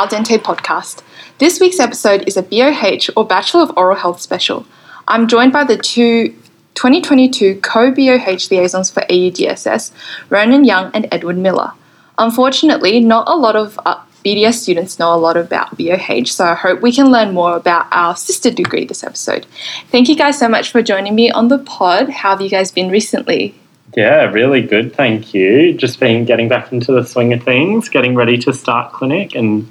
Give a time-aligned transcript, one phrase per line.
[0.00, 1.02] Al Dente podcast.
[1.36, 4.64] This week's episode is a BOH or Bachelor of Oral Health special.
[5.06, 6.30] I'm joined by the two
[6.72, 9.92] 2022 co BOH liaisons for AUDSS,
[10.30, 11.72] Ronan Young and Edward Miller.
[12.16, 16.54] Unfortunately, not a lot of uh, BDS students know a lot about BOH, so I
[16.54, 19.44] hope we can learn more about our sister degree this episode.
[19.90, 22.08] Thank you guys so much for joining me on the pod.
[22.08, 23.54] How have you guys been recently?
[23.94, 25.74] Yeah, really good, thank you.
[25.74, 29.70] Just been getting back into the swing of things, getting ready to start clinic and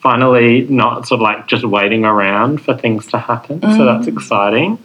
[0.00, 3.60] finally not sort of like just waiting around for things to happen.
[3.60, 3.76] Mm.
[3.76, 4.78] So that's exciting.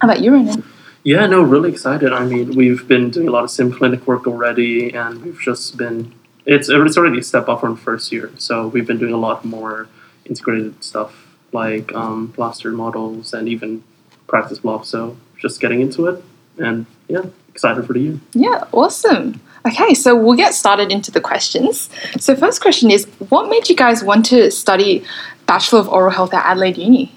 [0.00, 0.64] How about you, Ronan?
[1.04, 2.12] Yeah, no, really excited.
[2.12, 5.76] I mean, we've been doing a lot of sim clinic work already, and we've just
[5.76, 8.30] been it's it's already a step up from first year.
[8.36, 9.88] So we've been doing a lot more
[10.24, 13.82] integrated stuff like um, plaster models and even
[14.26, 14.88] practice blocks.
[14.88, 16.22] So just getting into it,
[16.58, 18.20] and yeah, excited for the year.
[18.32, 19.40] Yeah, awesome.
[19.66, 21.88] Okay, so we'll get started into the questions.
[22.18, 25.04] So first question is, what made you guys want to study
[25.46, 27.12] Bachelor of Oral Health at Adelaide Uni?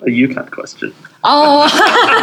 [0.00, 0.94] A UCAT question.
[1.24, 1.66] Oh,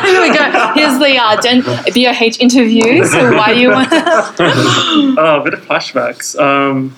[0.05, 0.73] here we go.
[0.73, 3.03] Here's the uh, Den- BOH interview.
[3.05, 3.91] So why do you want?
[3.93, 6.39] uh, a bit of flashbacks.
[6.39, 6.95] Um,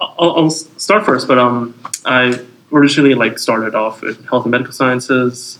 [0.00, 4.72] I'll, I'll, start first, but um, I originally like started off with health and medical
[4.72, 5.58] sciences.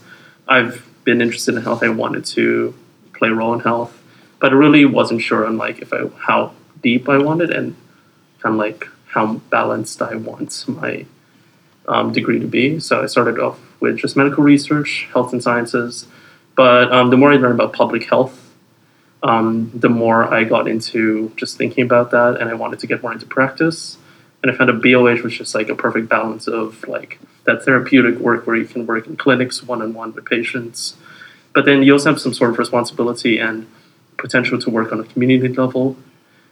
[0.49, 1.83] I've been interested in health.
[1.83, 2.75] I wanted to
[3.15, 3.97] play a role in health,
[4.41, 7.77] but I really wasn't sure on like if I how deep I wanted and
[8.41, 11.07] kind of like how balanced I want my
[11.87, 12.79] um, degree to be.
[12.79, 16.07] So I started off with just medical research, health and sciences.
[16.55, 18.53] But um, the more I learned about public health,
[19.23, 23.03] um, the more I got into just thinking about that, and I wanted to get
[23.03, 23.97] more into practice.
[24.43, 28.19] And I found a BOH was just like a perfect balance of like that therapeutic
[28.19, 30.97] work where you can work in clinics one on one with patients,
[31.55, 33.67] but then you also have some sort of responsibility and
[34.19, 35.97] potential to work on a community level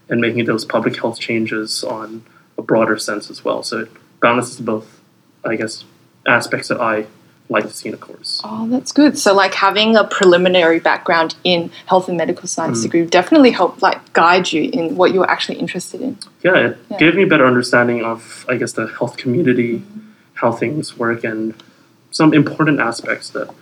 [0.09, 2.25] and making those public health changes on
[2.57, 3.63] a broader sense as well.
[3.63, 3.91] So it
[4.21, 5.01] balances both,
[5.45, 5.85] I guess,
[6.27, 7.07] aspects that I
[7.49, 8.41] like to see in a course.
[8.45, 9.17] Oh, that's good.
[9.19, 12.83] So, like having a preliminary background in health and medical science mm.
[12.83, 16.19] degree definitely helped like guide you in what you were actually interested in.
[16.43, 16.99] Yeah, it yeah.
[16.99, 20.13] gave me a better understanding of, I guess, the health community, mm.
[20.35, 21.55] how things work, and
[22.11, 23.53] some important aspects that,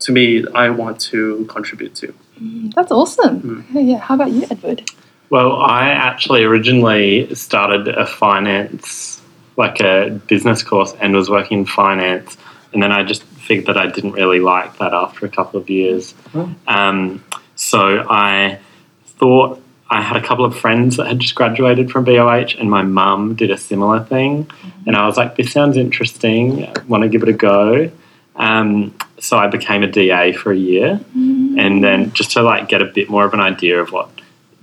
[0.00, 2.14] to me, I want to contribute to.
[2.40, 3.40] Mm, that's awesome.
[3.40, 3.70] Mm.
[3.70, 3.98] Okay, yeah.
[3.98, 4.90] How about you, Edward?
[5.30, 9.20] Well, I actually originally started a finance
[9.56, 12.36] like a business course and was working in finance.
[12.72, 15.70] And then I just figured that I didn't really like that after a couple of
[15.70, 16.14] years.
[16.34, 16.54] Oh.
[16.66, 17.24] Um,
[17.54, 18.58] so I
[19.06, 22.82] thought I had a couple of friends that had just graduated from BOH, and my
[22.82, 24.44] mum did a similar thing.
[24.44, 24.88] Mm-hmm.
[24.88, 26.66] And I was like, this sounds interesting.
[26.66, 27.90] I want to give it a go.
[28.34, 31.58] Um, so I became a DA for a year, mm-hmm.
[31.58, 34.08] and then just to like get a bit more of an idea of what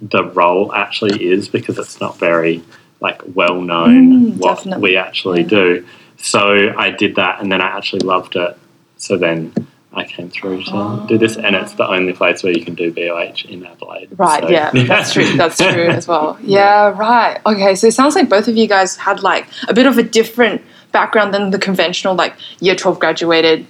[0.01, 2.63] the role actually is, because it's not very
[3.01, 4.91] like well known mm, what definitely.
[4.91, 5.47] we actually yeah.
[5.49, 5.87] do.
[6.17, 8.57] So I did that, and then I actually loved it.
[8.95, 9.53] So then
[9.91, 11.05] I came through to oh.
[11.09, 14.17] do this, and it's the only place where you can do BOH in Adelaide.
[14.17, 14.49] Right, so.
[14.49, 15.25] yeah, that's true.
[15.35, 16.39] That's true as well.
[16.41, 17.41] Yeah, right.
[17.45, 20.03] Okay, so it sounds like both of you guys had like a bit of a
[20.03, 20.61] different
[20.93, 23.67] background than the conventional, like year 12 graduated,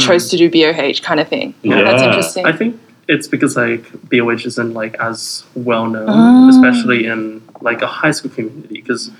[0.00, 0.30] chose mm.
[0.30, 1.54] to do BOH kind of thing.
[1.62, 1.82] Yeah.
[1.82, 2.46] That's interesting.
[2.46, 6.48] I think it's because like BOH isn't like as well known, oh.
[6.48, 8.80] especially in like a high school community.
[8.80, 9.10] Because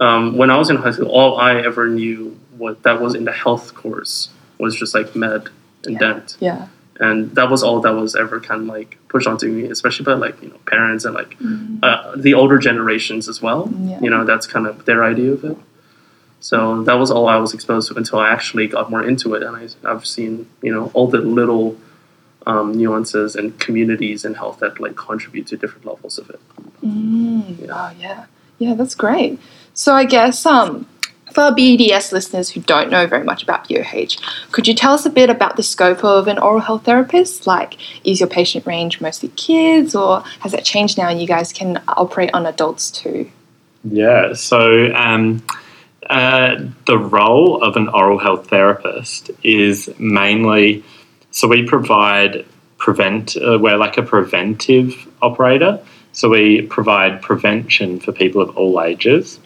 [0.00, 3.24] um, when I was in high school, all I ever knew what that was in
[3.24, 5.50] the health course was just like med
[5.84, 5.98] and yeah.
[5.98, 6.36] dent.
[6.40, 6.68] Yeah.
[6.98, 10.14] And that was all that was ever kind of like pushed onto me, especially by
[10.14, 11.78] like you know parents and like mm.
[11.82, 13.70] uh, the older generations as well.
[13.80, 14.00] Yeah.
[14.00, 15.58] You know that's kind of their idea of it.
[16.46, 19.42] So that was all I was exposed to until I actually got more into it,
[19.42, 21.76] and I, I've seen you know all the little
[22.46, 26.40] um, nuances and communities in health that like contribute to different levels of it.
[26.84, 27.66] Mm, yeah.
[27.72, 28.26] Oh yeah,
[28.58, 29.40] yeah, that's great.
[29.74, 30.86] So I guess um,
[31.32, 34.14] for BDS listeners who don't know very much about BOH,
[34.52, 37.48] could you tell us a bit about the scope of an oral health therapist?
[37.48, 37.76] Like,
[38.06, 41.08] is your patient range mostly kids, or has that changed now?
[41.08, 43.32] and You guys can operate on adults too.
[43.82, 44.34] Yeah.
[44.34, 44.94] So.
[44.94, 45.42] Um,
[46.08, 46.56] uh,
[46.86, 50.84] the role of an oral health therapist is mainly
[51.30, 52.46] so we provide
[52.78, 53.36] prevent.
[53.36, 55.80] Uh, we're like a preventive operator.
[56.12, 59.38] So we provide prevention for people of all ages.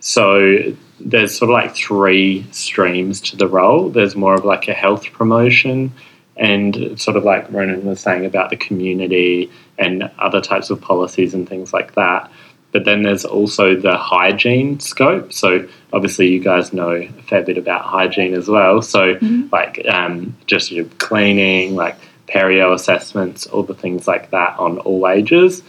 [0.00, 3.88] So there's sort of like three streams to the role.
[3.88, 5.92] There's more of like a health promotion
[6.36, 11.34] and sort of like Ronan was saying about the community and other types of policies
[11.34, 12.30] and things like that.
[12.72, 15.32] But then there's also the hygiene scope.
[15.32, 18.80] So obviously, you guys know a fair bit about hygiene as well.
[18.82, 19.48] So mm-hmm.
[19.52, 21.96] like um, just your cleaning, like
[22.26, 25.62] perio assessments, all the things like that on all ages.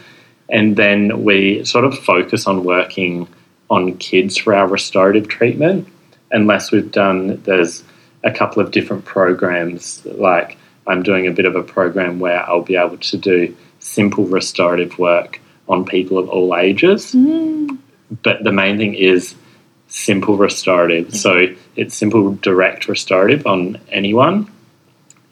[0.48, 3.28] And then we sort of focus on working
[3.70, 5.88] on kids for our restorative treatment.
[6.30, 7.84] unless we've done, there's
[8.24, 10.04] a couple of different programs.
[10.04, 14.24] Like I'm doing a bit of a program where I'll be able to do simple
[14.26, 17.12] restorative work on people of all ages.
[17.12, 17.78] Mm.
[18.22, 19.34] But the main thing is
[19.88, 21.14] simple restorative.
[21.14, 24.50] So it's simple direct restorative on anyone.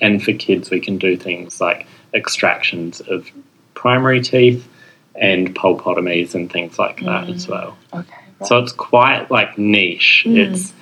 [0.00, 3.30] And for kids, we can do things like extractions of
[3.74, 4.68] primary teeth
[5.14, 7.76] and pulpotomies and things like that as well.
[7.92, 8.14] Okay.
[8.40, 8.48] Right.
[8.48, 10.24] So it's quite like niche.
[10.26, 10.36] Mm.
[10.36, 10.72] It's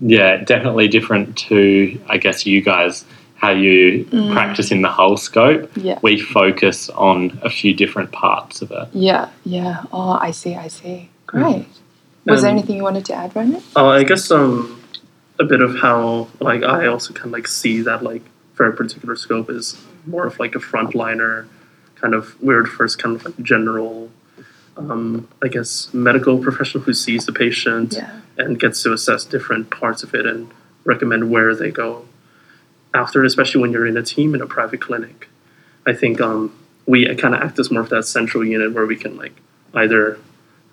[0.00, 3.04] yeah, definitely different to I guess you guys
[3.40, 4.32] how you Mm.
[4.34, 5.70] practice in the whole scope.
[5.76, 5.98] yeah.
[6.02, 8.88] We focus on a few different parts of it.
[8.92, 9.28] Yeah.
[9.44, 9.84] Yeah.
[9.92, 10.54] Oh, I see.
[10.54, 11.08] I see.
[11.26, 11.64] Great.
[12.26, 13.62] Was there Um, anything you wanted to add, Ronan?
[13.74, 14.78] Uh, I guess um,
[15.38, 18.22] a bit of how like I also kind of like see that like
[18.52, 19.76] for a particular scope is
[20.06, 21.46] more of like a frontliner,
[21.94, 24.10] kind of weird first kind of like general,
[24.76, 28.10] um, I guess medical professional who sees the patient Yeah.
[28.36, 30.48] and gets to assess different parts of it and
[30.84, 32.04] recommend where they go
[32.94, 35.28] after, especially when you're in a team in a private clinic.
[35.86, 36.52] I think um,
[36.86, 39.32] we kind of act as more of that central unit where we can like
[39.74, 40.18] either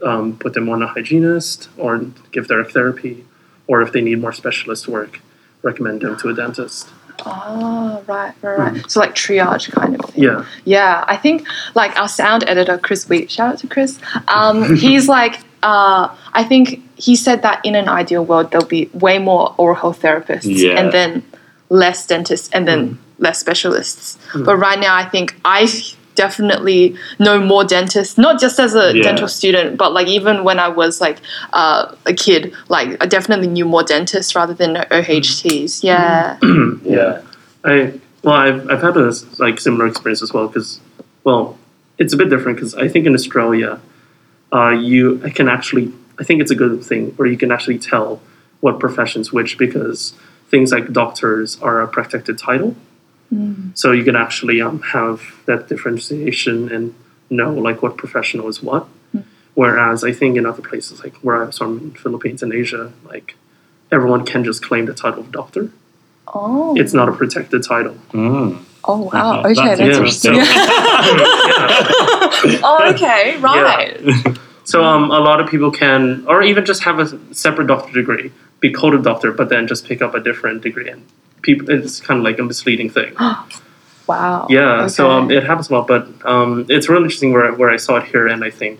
[0.03, 3.25] um, put them on a hygienist or give direct therapy,
[3.67, 5.19] or if they need more specialist work,
[5.61, 6.89] recommend them to a dentist.
[7.25, 8.91] Oh, right, right, right.
[8.91, 10.23] So like triage kind of thing.
[10.23, 13.99] Yeah, Yeah, I think like our sound editor, Chris Wheat, shout out to Chris.
[14.27, 18.85] Um, he's like, uh, I think he said that in an ideal world, there'll be
[18.93, 20.79] way more oral health therapists Yeah.
[20.79, 21.23] and then
[21.69, 24.17] less dentists and then less specialists.
[24.33, 25.67] But right now, I think I
[26.15, 29.03] definitely know more dentists, not just as a Yeah.
[29.03, 31.17] dental student, but like even when I was like
[31.53, 35.83] uh, a kid, like I definitely knew more dentists rather than OHTs.
[35.83, 36.37] Yeah.
[36.83, 37.21] Yeah.
[37.63, 40.79] I well, I've I've had a like similar experience as well because
[41.23, 41.57] well,
[41.97, 43.79] it's a bit different because I think in Australia,
[44.53, 48.21] uh, you can actually I think it's a good thing where you can actually tell
[48.61, 50.13] what professions which because
[50.49, 52.75] things like doctors are a protected title,
[53.73, 56.95] so you can actually um, have that differentiation and
[57.29, 58.87] know like what professional is what.
[59.53, 62.93] Whereas I think in other places like where I was from in Philippines and Asia,
[63.05, 63.35] like
[63.91, 65.71] everyone can just claim the title of doctor.
[66.27, 66.75] Oh.
[66.77, 67.95] It's not a protected title.
[68.11, 68.63] Mm.
[68.83, 69.39] Oh wow.
[69.39, 70.35] Okay, Okay, that's that's, interesting.
[70.35, 70.63] interesting.
[72.45, 72.59] Yeah.
[72.63, 74.37] oh, okay, right.
[74.67, 78.33] So um, a lot of people can, or even just have a separate doctor degree,
[78.59, 81.01] be called a doctor, but then just pick up a different degree, and
[81.41, 83.13] people, it's kind of like a misleading thing.
[84.07, 84.47] Wow.
[84.49, 87.75] Yeah, so um, it happens a lot, but um, it's really interesting where where I
[87.75, 88.79] saw it here, and I think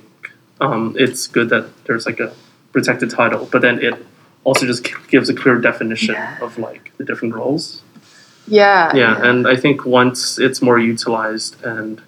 [0.62, 2.32] um, it's good that there's like a
[2.72, 3.94] protected title, but then it
[4.46, 6.38] also just gives a clear definition Yeah.
[6.46, 7.82] of like the different roles.
[8.48, 8.96] yeah.
[8.96, 12.02] Yeah, and I think once it's more utilized and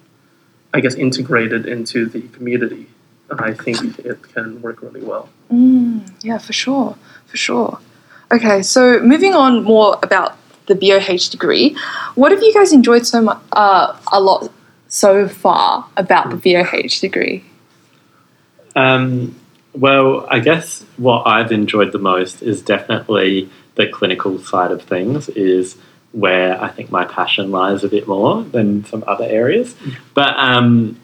[0.72, 2.86] I guess integrated into the community,
[3.38, 5.28] I think it can work really well.
[5.52, 6.96] Mm, yeah, for sure,
[7.26, 7.78] for sure.
[8.32, 10.36] Okay, so moving on more about
[10.66, 11.76] the BOH degree,
[12.14, 14.50] what have you guys enjoyed so much, uh, a lot
[14.88, 17.44] so far about the BOH degree?
[18.76, 19.36] Um,
[19.72, 25.28] well, I guess what I've enjoyed the most is definitely the clinical side of things,
[25.30, 25.76] is
[26.12, 29.76] where I think my passion lies a bit more than some other areas.
[30.14, 31.00] But um,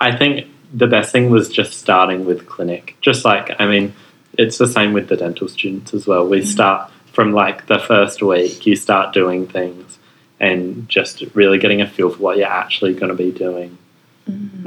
[0.00, 2.96] I think the best thing was just starting with clinic.
[3.00, 3.94] Just like, I mean,
[4.36, 6.26] it's the same with the dental students as well.
[6.26, 9.98] We start from like the first week, you start doing things
[10.40, 13.76] and just really getting a feel for what you're actually going to be doing.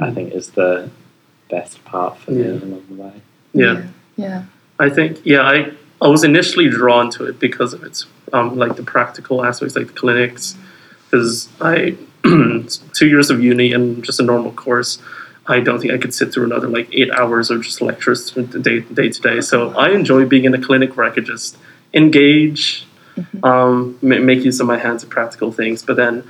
[0.00, 0.90] I think is the
[1.48, 2.48] best part for me Yeah.
[2.54, 3.12] along the way.
[3.54, 3.82] Yeah,
[4.16, 4.42] Yeah.
[4.80, 8.74] I think yeah, I I was initially drawn to it because of its um, like
[8.74, 10.56] the practical aspects, like the clinics,
[11.04, 14.98] because I two years of uni and just a normal course.
[15.46, 18.46] I don't think I could sit through another like eight hours of just lectures from
[18.46, 19.40] day day to day.
[19.40, 21.56] So I enjoy being in a clinic where I could just
[21.92, 22.86] engage,
[23.42, 25.82] um, ma- make use of my hands at practical things.
[25.82, 26.24] But then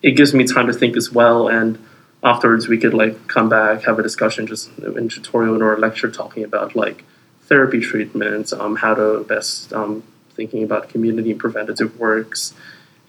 [0.00, 1.48] it gives me time to think as well.
[1.48, 1.78] And
[2.22, 6.10] afterwards, we could like come back, have a discussion, just in tutorial or a lecture,
[6.10, 7.04] talking about like
[7.42, 10.04] therapy treatments, um, how to best um,
[10.34, 12.54] thinking about community and preventative works,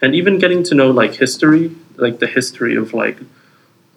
[0.02, 3.18] and even getting to know like history, like the history of like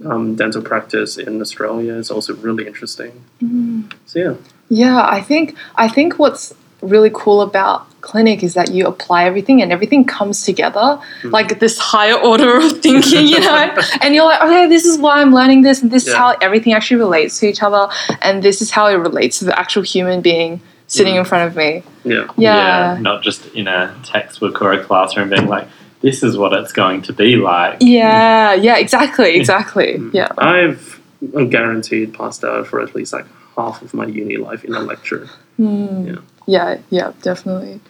[0.04, 3.24] um, dental practice in Australia is also really interesting.
[3.42, 3.82] Mm-hmm.
[4.06, 4.34] So yeah,
[4.68, 9.62] Yeah, I think I think what's really cool about clinic is that you apply everything
[9.62, 11.32] and everything comes together mm.
[11.32, 13.74] like this higher order of thinking, you know.
[14.00, 16.72] and you're like, okay, this is why I'm learning this, and this is how everything
[16.72, 17.88] actually relates to each other,
[18.22, 21.20] and this is how it relates to the actual human being sitting mm.
[21.20, 21.82] in front of me.
[22.36, 23.00] yeah, Yeah.
[23.00, 25.66] Not just in a textbook or a classroom being like,
[26.00, 27.78] this is what it's going to be like.
[27.80, 30.00] Yeah, yeah, exactly, exactly.
[30.12, 30.28] Yeah.
[30.38, 31.00] I've
[31.50, 33.26] guaranteed passed out for at least like
[33.56, 35.26] half of my uni life in a lecture.
[35.56, 36.06] Hmm.
[36.06, 36.16] Yeah.
[36.46, 37.80] Yeah, yeah, definitely.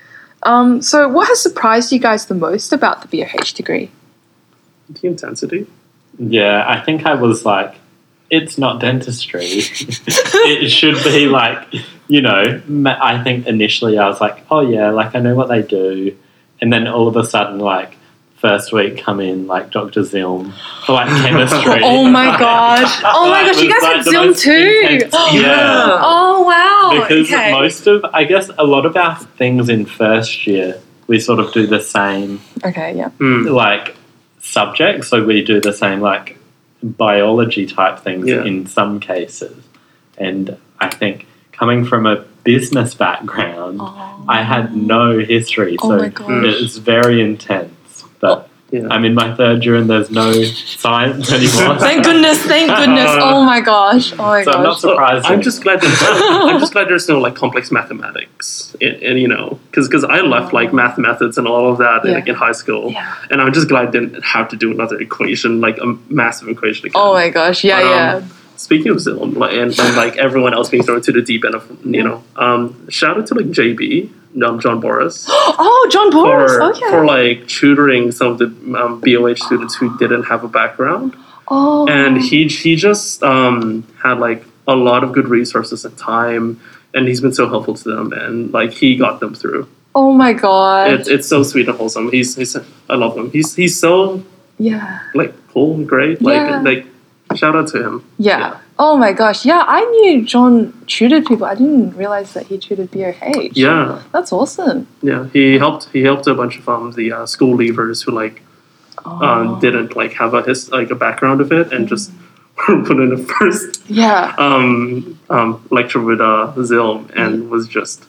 [0.43, 3.91] Um, so, what has surprised you guys the most about the BOH degree?
[4.89, 5.67] The intensity.
[6.19, 7.75] Yeah, I think I was like,
[8.31, 9.45] it's not dentistry.
[9.47, 11.67] it should be like,
[12.09, 15.63] you know, I think initially I was like, oh yeah, like I know what they
[15.63, 16.17] do.
[16.61, 17.97] And then all of a sudden, like,
[18.37, 20.03] first week come in, like Dr.
[20.03, 20.53] Zilm
[20.85, 21.81] for like chemistry.
[21.83, 23.01] Oh my gosh!
[23.05, 23.63] Oh my gosh!
[23.63, 24.87] You guys like, had the Zoom too.
[24.91, 25.99] intense- yeah.
[26.01, 27.01] Oh wow!
[27.03, 27.51] Because okay.
[27.53, 31.53] most of, I guess, a lot of our things in first year, we sort of
[31.53, 33.09] do the same okay, yeah.
[33.11, 33.47] Hmm.
[33.47, 33.97] like
[34.41, 35.09] subjects.
[35.09, 36.39] So we do the same like
[36.83, 38.45] biology type things Yeah.
[38.45, 39.57] in some cases.
[40.19, 44.16] And I think coming from a business background, Oh.
[44.29, 46.45] I had no history, Oh so my gosh.
[46.63, 48.05] it's very intense.
[48.21, 48.89] But Yeah.
[48.91, 50.33] I'm in my third year and there's no
[50.87, 51.79] science anymore.
[51.79, 52.39] Thank goodness!
[52.43, 53.11] Thank goodness!
[53.29, 54.13] Oh my gosh!
[54.13, 54.81] Oh my So I'm not gosh!
[54.81, 55.27] surprised.
[55.27, 55.81] I'm just glad.
[55.81, 60.21] That, I'm just glad there's no like complex mathematics, and, and you know, because I
[60.21, 63.15] left like math methods and all of that in, like, in high school, Yeah.
[63.31, 66.87] and I'm just glad I didn't have to do another equation, like a massive equation
[66.87, 67.01] again.
[67.03, 67.63] Oh my gosh!
[67.63, 68.29] Yeah, But, um, yeah.
[68.57, 71.85] Speaking of Zilm and, and like everyone else being thrown to the deep end of
[71.85, 74.11] you know, um, shout out to like JB,
[74.43, 76.53] um, John Boris, Oh, John Boris.
[76.53, 76.91] for okay.
[76.91, 78.47] for like tutoring some of the
[78.79, 81.17] um, BOH students who didn't have a background,
[81.49, 81.87] oh.
[81.89, 86.61] and he he just um, had like a lot of good resources and time,
[86.95, 89.69] and he's been so helpful to them, and like he got them through.
[89.97, 90.91] Oh my god.
[90.93, 92.11] It's it's so sweet and wholesome.
[92.11, 92.55] He's he's
[92.91, 93.31] I love him.
[93.31, 94.23] He's he's so
[94.59, 95.01] yeah.
[95.15, 96.21] like cool and great.
[96.21, 96.61] Like Yeah.
[96.61, 96.87] like
[97.37, 98.05] shout out to him.
[98.19, 98.39] yeah.
[98.39, 98.61] Yeah.
[98.79, 99.47] Oh my gosh.
[99.47, 101.47] Yeah, I knew John tutored people.
[101.47, 103.51] I didn't realize that he tutored BOH.
[103.55, 104.03] Yeah.
[104.13, 104.87] That's awesome.
[105.03, 105.89] Yeah, he helped.
[105.95, 108.43] He helped a bunch of um the uh, school leavers who like
[109.05, 109.25] Oh.
[109.25, 112.11] um, didn't like have a his like a background of it and just
[112.69, 114.35] were put in the first Yeah.
[114.39, 118.05] um, um, lecture with uh, Zilm and was just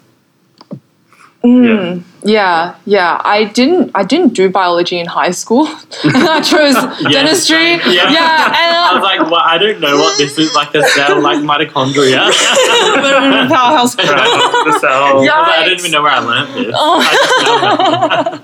[1.47, 3.21] Mm, yeah, yeah.
[3.23, 3.91] I didn't.
[3.95, 5.65] I didn't do biology in high school.
[6.03, 6.75] I chose
[7.11, 7.75] dentistry.
[7.75, 8.11] Yeah.
[8.11, 11.39] Yeah, I was like, well, I don't know what this is like a cell, like
[11.39, 12.27] mitochondria.
[12.27, 13.95] uh, powerhouse.
[13.95, 15.23] the cell.
[15.23, 15.33] Yeah.
[15.35, 16.75] I didn't even know where I learned this.
[16.75, 16.99] Oh.
[17.01, 18.41] I just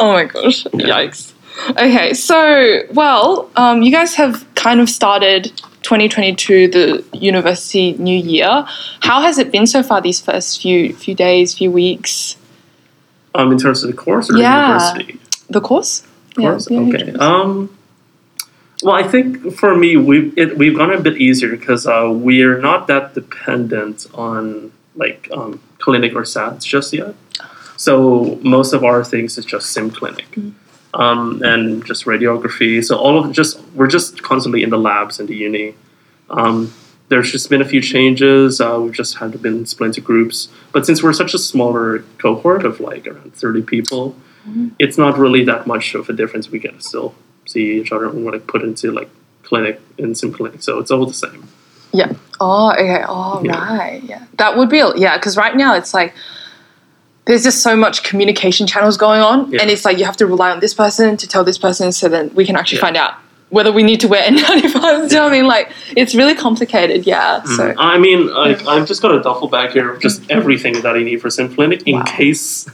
[0.00, 0.64] oh my gosh!
[0.64, 1.32] Yikes.
[1.70, 5.52] Okay, so well, um, you guys have kind of started
[5.90, 8.64] 2022, the university new year.
[9.00, 10.00] How has it been so far?
[10.00, 12.36] These first few few days, few weeks.
[13.36, 14.66] Um, in terms of the course or Yeah.
[14.66, 16.02] university The course.
[16.36, 16.68] course.
[16.70, 17.12] Yeah, okay.
[17.12, 17.70] Um,
[18.82, 22.58] well, I think for me, we've it, we've gone a bit easier because uh, we're
[22.58, 27.14] not that dependent on like um, clinic or SATs just yet.
[27.76, 30.26] So most of our things is just sim clinic.
[30.96, 32.82] Um, and just radiography.
[32.82, 35.74] So all of just we're just constantly in the labs in the uni.
[36.30, 36.72] Um,
[37.08, 38.60] there's just been a few changes.
[38.60, 40.48] Uh, we've just had to been split into groups.
[40.72, 44.16] But since we're such a smaller cohort of like around 30 people,
[44.78, 46.50] it's not really that much of a difference.
[46.50, 47.14] We can still
[47.46, 49.10] see each other and want to put into like
[49.42, 50.62] clinic and sim clinic.
[50.62, 51.46] So it's all the same.
[51.92, 52.12] Yeah.
[52.40, 53.04] Oh, okay.
[53.06, 53.76] Oh, Yeah.
[53.76, 54.02] right.
[54.02, 54.24] Yeah.
[54.38, 56.14] That would be, yeah, because right now it's like
[57.26, 59.60] there's just so much communication channels going on, Yeah.
[59.62, 62.08] and it's like you have to rely on this person to tell this person so
[62.08, 62.82] then we can actually Yeah.
[62.88, 63.14] find out
[63.50, 65.08] whether we need to wear N95s.
[65.08, 65.46] Do you know what I mean?
[65.46, 67.06] Like, it's really complicated.
[67.06, 67.42] Yeah.
[67.44, 70.96] So, I mean, like I've just got a duffel bag here of just everything that
[70.96, 72.02] I need for sim clinic in Wow.
[72.04, 72.66] case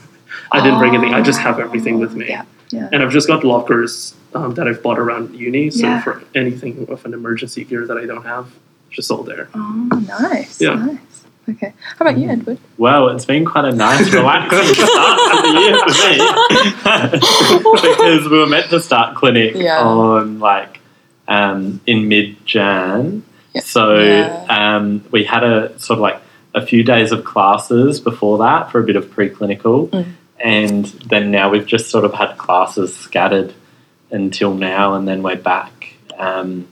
[0.55, 1.15] I didn't bring anything.
[1.15, 2.27] I just have everything with me.
[2.29, 2.45] Yeah.
[2.71, 2.89] Yeah.
[2.93, 5.71] And I've just got lockers um, that I've bought around uni.
[5.71, 6.03] So Yeah.
[6.03, 8.47] for anything of an emergency gear that I don't have,
[8.89, 9.49] it's just all there.
[9.55, 9.89] Oh,
[10.31, 10.59] nice.
[10.61, 10.75] Yeah.
[10.75, 10.99] Nice.
[11.49, 11.73] Okay.
[11.99, 12.59] How about you, Edward?
[12.79, 17.19] Well, it's been quite a nice, relaxing start to the year for me
[17.99, 19.81] because we were meant to start clinic Yeah.
[19.83, 20.81] on like
[21.27, 23.25] um, in mid Jan.
[23.55, 23.61] Yeah.
[23.63, 24.47] So Yeah.
[24.77, 26.21] um, we had a sort of like
[26.55, 30.07] a few days of classes before that for a bit of preclinical, Mm.
[30.39, 33.53] and then now we've just sort of had classes scattered
[34.11, 36.69] until now, and then we're back um,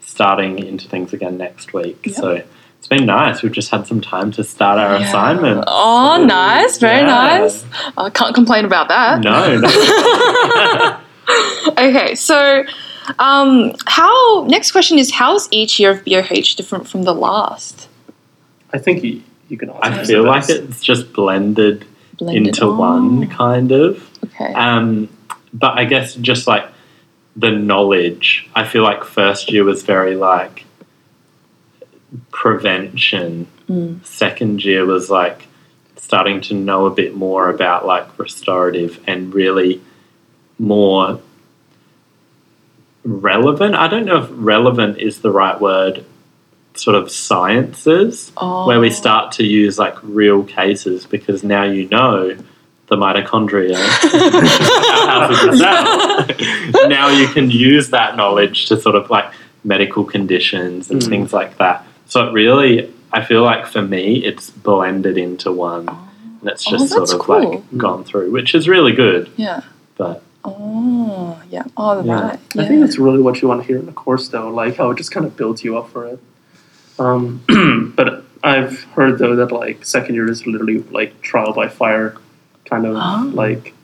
[0.00, 1.98] starting into things again next week.
[2.06, 2.14] Yeah.
[2.14, 2.42] So.
[2.86, 3.42] It's been nice.
[3.42, 5.08] We've just had some time to start our Yeah.
[5.08, 5.64] assignment.
[5.66, 6.78] Oh, nice.
[6.78, 7.06] Very Yeah.
[7.40, 7.64] nice.
[7.98, 9.22] I can't complain about that.
[9.22, 9.68] No, no.
[11.78, 12.62] okay, so
[13.18, 17.88] um, how next question is how is each year of BOH different from the last?
[18.72, 19.70] I think you, you can.
[19.82, 20.28] I feel this.
[20.30, 21.84] like it's just blended,
[22.18, 22.46] Blended.
[22.46, 24.08] into Oh, one kind of.
[24.26, 24.52] Okay.
[24.54, 25.08] Um,
[25.52, 26.64] but I guess just like
[27.34, 30.62] the knowledge, I feel like first year was very like
[32.30, 33.46] prevention.
[33.68, 34.04] Mm.
[34.06, 35.46] Second year was like
[35.96, 39.80] starting to know a bit more about like restorative and really
[40.58, 41.20] more
[43.04, 43.74] relevant.
[43.74, 46.04] I don't know if relevant is the right word
[46.74, 48.66] sort of sciences Oh.
[48.66, 52.36] where we start to use like real cases because now you know
[52.88, 56.88] the mitochondria how to cell.
[56.88, 59.32] now you can use that knowledge to sort of like
[59.64, 61.08] medical conditions and Mm.
[61.08, 61.84] things like that
[62.16, 66.70] so it really i feel like for me it's blended into one and it's Oh,
[66.70, 67.50] just sort of cool.
[67.50, 69.60] like gone through which is really good Yeah.
[69.96, 71.64] but Oh, yeah.
[71.76, 72.20] Oh, Yeah.
[72.20, 72.38] right.
[72.56, 74.48] I think that's really what you want to hear in the course, though.
[74.48, 76.20] Like how it just kind of builds you up for it.
[77.00, 77.42] Um,
[77.96, 82.14] but I've heard though that like second year is literally like trial by fire,
[82.70, 83.28] kind of Oh.
[83.34, 83.74] like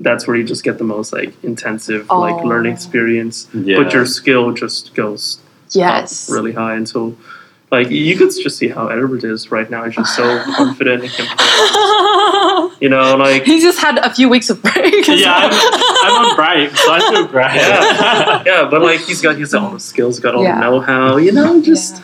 [0.00, 2.48] that's where you just get the most like intensive like Oh.
[2.48, 3.46] learning experience.
[3.54, 5.38] yeah But your skill just goes
[5.70, 6.28] yes.
[6.28, 7.16] up really high until
[7.74, 9.84] like you could just see how Edward is right now.
[9.84, 12.70] He's just so confident and can play.
[12.80, 15.08] You know, like he just had a few weeks of break.
[15.08, 15.72] as yeah I'm, well.
[16.04, 19.62] I'm on break so i feel great yeah, yeah, but like he's got he's got
[19.62, 20.56] all the skills, got all Yeah.
[20.56, 21.16] the know-how.
[21.16, 22.02] You know, just.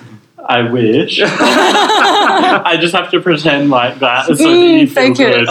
[0.49, 5.21] i wish I just have to pretend like that so that Mm, you feel fake
[5.21, 5.47] it.
[5.47, 5.49] good.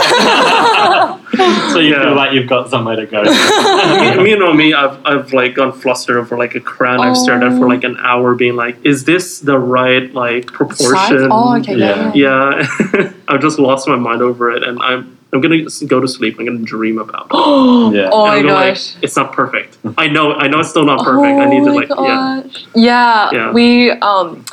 [1.36, 2.04] So you Yeah.
[2.04, 3.22] feel like you've got somewhere to go.
[4.16, 7.00] me, me, you know me, I've, I've like gone flustered over like a crown.
[7.00, 10.94] I've stared at for like an hour, being like, "Is this the right like proportion?"
[10.96, 11.28] Size?
[11.30, 11.76] Oh, okay.
[11.76, 12.12] Yeah.
[12.14, 12.68] Yeah.
[12.94, 16.38] Yeah, I've just lost my mind over it, and I'm I'm gonna go to sleep.
[16.38, 17.36] I'm gonna dream about it.
[17.94, 18.10] Yeah.
[18.12, 18.94] Oh my I'm like, gosh.
[19.02, 19.78] it's not perfect.
[19.98, 21.38] I know, I know, it's still not perfect.
[21.40, 22.64] I need to Oh like, my yeah, gosh.
[22.74, 23.28] Yeah.
[23.32, 23.52] Yeah.
[23.52, 24.44] We um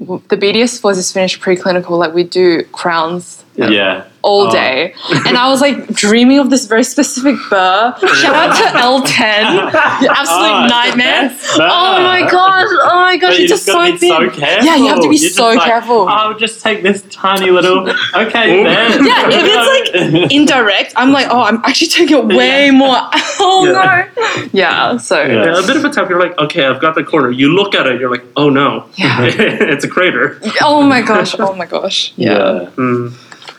[0.00, 3.68] the BDS was is finished preclinical, like we do crowns Yeah.
[3.68, 4.04] Yeah.
[4.22, 4.50] all Oh.
[4.52, 4.94] day.
[5.26, 7.94] and I was like dreaming of this very specific burr.
[7.98, 9.72] Shout out to L10.
[10.00, 11.36] The absolute Oh, nightmare.
[11.58, 12.66] Oh my gosh.
[12.70, 13.30] Oh my gosh.
[13.32, 14.10] But you It's just just so gotta be thin.
[14.10, 14.64] so careful.
[14.66, 16.06] Yeah, you have to be You're just so like, careful.
[16.08, 17.92] Oh, just take this tiny little.
[18.14, 18.64] Okay, Ooh.
[18.64, 19.04] then.
[19.10, 22.96] Yeah, if it's like indirect, I'm like, oh, I'm actually taking it way more.
[23.40, 24.08] Oh Yeah.
[24.16, 24.48] no.
[24.52, 24.96] Yeah.
[24.98, 25.44] So Yeah.
[25.46, 26.08] Yeah, a bit of a tap.
[26.08, 27.30] You're like, okay, I've got the corner.
[27.30, 29.16] You look at it, you're like, oh no, Yeah.
[29.20, 30.40] it's a crater.
[30.62, 31.34] Oh my gosh.
[31.38, 32.12] Oh my gosh.
[32.16, 32.30] Yeah.
[32.62, 32.70] yeah.
[32.76, 33.12] Mm.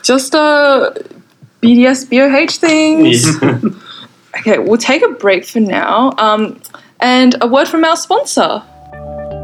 [0.04, 0.94] Just a
[1.62, 3.80] BDS BOH things.
[4.38, 6.12] Okay, we'll take a break for now.
[6.18, 6.60] Um,
[6.98, 8.62] and a word from our sponsor.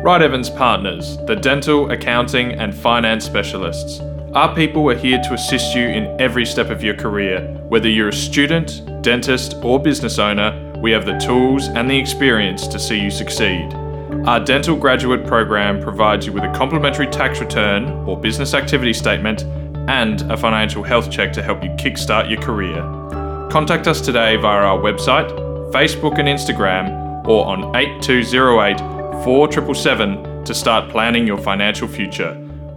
[0.03, 4.01] Wright Evans Partners, the dental, accounting, and finance specialists.
[4.35, 7.41] Our people are here to assist you in every step of your career.
[7.69, 12.67] Whether you're a student, dentist, or business owner, we have the tools and the experience
[12.67, 13.73] to see you succeed.
[14.27, 19.45] Our dental graduate program provides you with a complimentary tax return or business activity statement
[19.89, 22.83] and a financial health check to help you kickstart your career.
[23.51, 25.31] Contact us today via our website,
[25.73, 28.79] Facebook and Instagram, or on 8208
[29.25, 32.37] 4777 to start planning your financial future.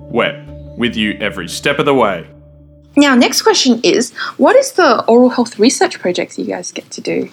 [0.09, 0.35] WEP,
[0.77, 2.27] with you every step of the way.
[2.95, 7.01] Now, next question is what is the oral health research project you guys get to
[7.01, 7.29] do?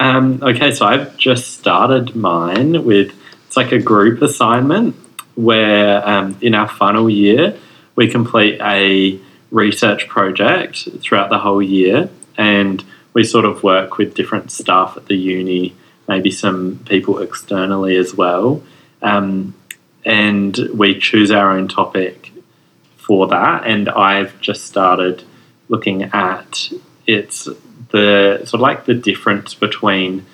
[0.00, 3.14] Um, okay, so I've just started mine with
[3.46, 4.96] it's like a group assignment
[5.36, 7.56] where um, in our final year
[7.96, 9.18] we complete a
[9.50, 15.06] research project throughout the whole year and we sort of work with different staff at
[15.06, 15.74] the uni,
[16.08, 18.62] maybe some people externally as well.
[19.02, 19.54] Um,
[20.04, 22.32] and we choose our own topic
[22.96, 23.64] for that.
[23.66, 25.22] And I've just started
[25.68, 26.70] looking at
[27.06, 27.48] it's
[27.90, 30.26] the sort of like the difference between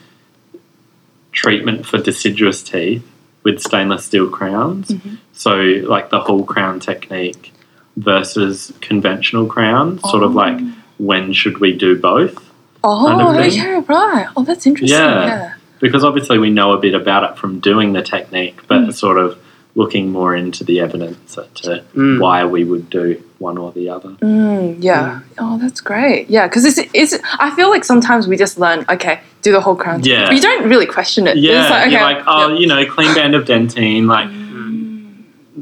[1.33, 3.07] treatment for deciduous teeth
[3.43, 4.89] with stainless steel crowns.
[4.89, 5.17] Mm-hmm.
[5.33, 7.53] So, like the whole crown technique
[7.97, 10.73] versus conventional crowns, sort of like oh.
[10.99, 12.51] when should we do both?
[12.83, 14.29] Oh, Kind of okay, right.
[14.37, 14.99] Oh, that's interesting.
[14.99, 15.27] Yeah.
[15.27, 15.55] Yeah.
[15.81, 18.95] Because obviously we know a bit about it from doing the technique, but mm.
[18.95, 19.39] sort of
[19.75, 22.21] looking more into the evidence as to Mm.
[22.21, 24.11] why we would do one or the other.
[24.21, 25.21] Mm, yeah.
[25.39, 26.29] Oh, that's great.
[26.29, 27.17] Yeah, because it's, it's.
[27.39, 28.85] I feel like sometimes we just learn.
[28.89, 30.03] Okay, do the whole crown.
[30.03, 30.27] Yeah.
[30.27, 31.37] But you don't really question it.
[31.37, 32.61] Yeah, It's like, okay, you're like, oh, yep.
[32.61, 34.07] you know, clean band of dentine.
[34.07, 34.29] Like,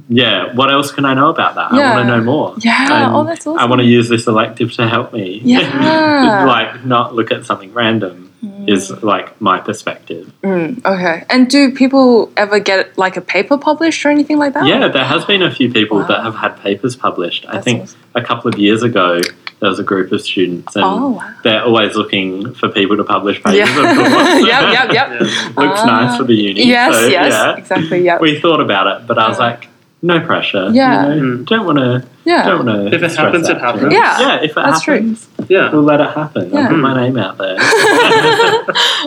[0.09, 1.73] yeah, what else can I know about that?
[1.75, 1.93] Yeah.
[1.93, 2.55] I want to know more.
[2.59, 3.59] Yeah, And oh, that's awesome.
[3.59, 5.41] I want to use this elective to help me.
[5.45, 6.45] Yeah.
[6.47, 8.28] like, not look at something random
[8.69, 10.33] is like my perspective.
[10.43, 11.25] Mm, okay.
[11.29, 14.67] And do people ever get like a paper published or anything like that?
[14.67, 17.47] Yeah, there has been a few people that have had papers published.
[17.49, 18.01] I think awesome.
[18.15, 19.21] a couple of years ago
[19.61, 21.35] there was a group of students and Oh, wow.
[21.43, 23.57] they're always looking for people to publish papers.
[23.59, 23.91] Yeah.
[23.91, 24.47] of course.
[24.47, 25.09] yep, yep, yep.
[25.21, 25.53] Yeah.
[25.57, 25.87] Looks Ah.
[25.87, 26.65] nice for the uni.
[26.65, 27.57] Yes, so, yes, yeah.
[27.57, 28.05] exactly.
[28.05, 29.67] Yeah, We thought about it, but I was like,
[30.03, 30.71] no pressure.
[30.73, 31.09] Yeah.
[31.15, 31.37] You know?
[31.39, 31.47] Mm.
[31.47, 32.07] Don't want to.
[32.25, 32.45] yeah.
[32.47, 32.95] Don't want to.
[32.97, 33.93] If it happens, it happens.
[33.93, 34.37] Yeah, Yeah.
[34.43, 34.95] If it that's true.
[34.95, 35.71] happens, Yeah.
[35.73, 36.51] we'll let it happen.
[36.51, 36.61] Yeah.
[36.61, 37.57] I'll put my name out there.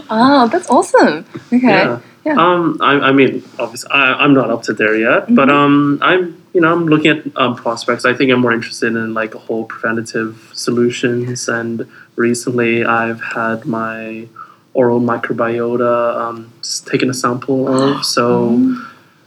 [0.10, 1.25] Oh, that's awesome.
[1.54, 1.60] Okay.
[1.67, 1.99] Yeah.
[2.25, 2.36] Yeah.
[2.38, 5.58] Um, I, I mean, obviously, I, I'm not up to there yet, but Mm-hmm.
[5.58, 8.06] um, I'm, you know, I'm looking at um, prospects.
[8.06, 11.47] I think I'm more interested in like a whole preventative solutions.
[11.49, 14.27] And recently, I've had my
[14.75, 16.54] oral microbiota um,
[16.86, 18.06] taken a sample of.
[18.06, 18.75] So,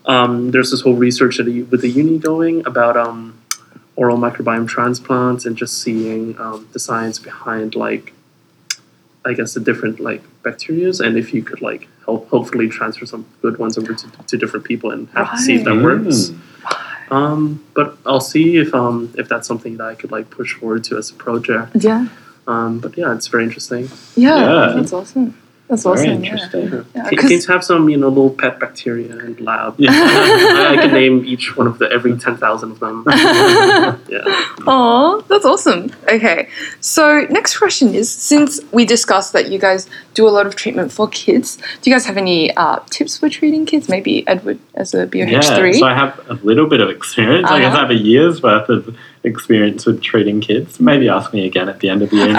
[0.07, 3.41] um, there's this whole research at the, with the uni going about um,
[3.97, 8.13] oral microbiome transplants and just seeing um, the science behind like
[9.25, 13.25] I guess the different like bacterias and if you could like help hopefully transfer some
[13.41, 15.83] good ones over to, to different people and have to see if that Right.
[15.83, 16.33] works.
[17.11, 20.85] Um, but I'll see if um if that's something that I could like push forward
[20.85, 21.77] to as a project.
[21.77, 22.09] Yeah.
[22.47, 23.89] Um, but yeah, it's very interesting.
[24.17, 24.39] Yeah.
[24.39, 24.73] Yeah.
[24.77, 25.35] That's awesome.
[25.69, 26.25] That's Very awesome.
[26.25, 26.63] interesting.
[26.69, 26.83] Yeah.
[26.95, 29.75] Yeah, Can, 'cause- can have some you know little pet bacteria in the lab.
[29.79, 29.91] Yeah.
[30.73, 33.03] I can name each one of the every ten thousand of them.
[33.09, 34.25] yeah.
[34.67, 35.91] Oh, that's awesome.
[36.13, 36.49] Okay,
[36.81, 40.93] so next question is since we discussed that you guys do a lot of treatment
[40.93, 43.89] for kids, do you guys have any uh, tips for treating kids?
[43.89, 45.31] Maybe Edward as a BOH3?
[45.31, 45.41] Yeah,
[45.81, 47.49] so I have a little bit of experience.
[47.51, 47.79] I guess Uh-huh.
[47.79, 50.79] I have a year's worth of experience with treating kids.
[50.79, 52.37] Maybe ask me again at the end of the year.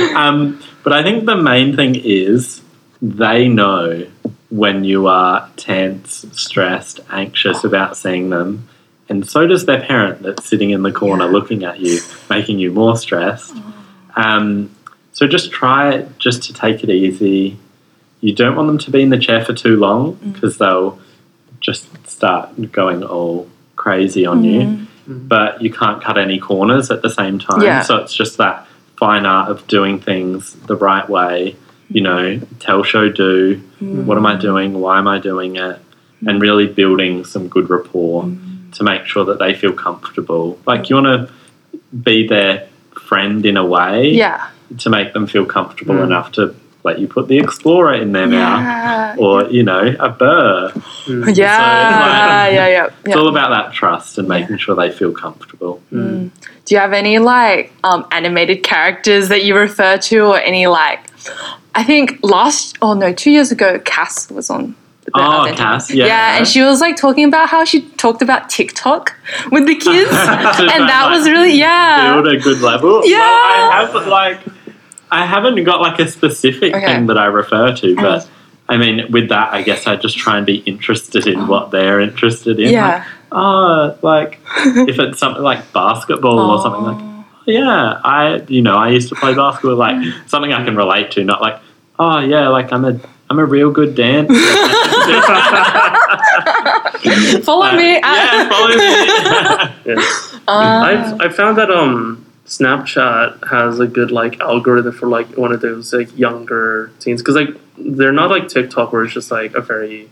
[0.00, 0.14] Okay.
[0.14, 2.62] um, but I think the main thing is
[3.02, 4.06] they know
[4.50, 8.68] when you are tense, stressed, anxious about seeing them.
[9.08, 11.98] And so does their parent that's sitting in the corner looking at you,
[12.30, 13.52] making you more stressed.
[14.14, 14.76] Um,
[15.10, 17.58] so just try just to take it easy.
[18.20, 21.00] You don't want them to be in the chair for too long because they'll
[21.58, 24.86] just start going all crazy on you.
[25.08, 27.62] But you can't cut any corners at the same time.
[27.62, 27.82] Yeah.
[27.82, 28.65] So it's just that
[28.98, 31.56] fine art of doing things the right way.
[31.88, 33.62] You know, tell, show, do.
[33.80, 34.80] What am I doing?
[34.80, 35.78] Why am I doing it?
[36.26, 38.24] And really building some good rapport
[38.72, 40.58] to make sure that they feel comfortable.
[40.66, 41.32] Like you want to
[41.94, 42.68] be their
[43.00, 44.50] friend in a way yeah.
[44.78, 46.04] to make them feel comfortable Mm.
[46.04, 46.54] enough to
[46.86, 49.16] let you put the explorer in their mouth Yeah.
[49.18, 50.70] or you know a burr.
[51.06, 51.36] Mm.
[51.36, 51.58] Yeah.
[51.58, 52.68] like- yeah.
[52.76, 52.88] Yeah.
[53.04, 55.74] It's all about that trust and making sure they feel comfortable.
[55.90, 56.30] Do
[56.74, 61.00] you have any like um, animated characters that you refer to, or any like?
[61.74, 64.74] I think last, oh no, two years ago, Cass was on.
[65.04, 65.58] the Oh, event.
[65.58, 66.06] Cass, yeah.
[66.06, 69.14] yeah, and she was like talking about how she talked about TikTok
[69.52, 70.10] with the kids,
[70.74, 72.14] and that was really yeah.
[72.14, 73.02] build a good level.
[73.06, 73.18] Yeah.
[73.18, 74.38] Well, I have like
[75.10, 76.84] I haven't got like a specific Okay.
[76.86, 78.28] thing that I refer to, but
[78.68, 82.00] I mean with that I guess I just try and be interested in what they're
[82.00, 82.72] interested in.
[82.72, 82.98] Yeah.
[82.98, 84.40] Like, oh, like
[84.88, 87.02] if it's something like basketball or something like
[87.46, 91.24] yeah, I you know, I used to play basketball like something I can relate to,
[91.24, 91.60] not like,
[91.98, 92.98] oh yeah, like I'm a
[93.30, 94.34] I'm a real good dancer.
[97.42, 97.94] Follow me.
[97.94, 98.76] yeah, follow me.
[99.86, 99.94] Yeah.
[100.48, 105.52] Uh, I've I found that um Snapchat has a good like algorithm for like one
[105.52, 109.54] of those like younger teens because like they're not like TikTok where it's just like
[109.54, 110.08] a very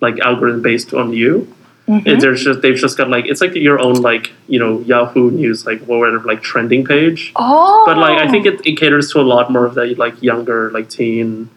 [0.00, 1.52] like algorithm based on you.
[1.88, 2.20] Mm-hmm.
[2.20, 5.66] There's just they've just got like it's like your own like you know Yahoo News
[5.66, 7.32] like whatever like trending page.
[7.36, 10.22] oh, But like I think it, it caters to a lot more of the like
[10.22, 11.48] younger like teen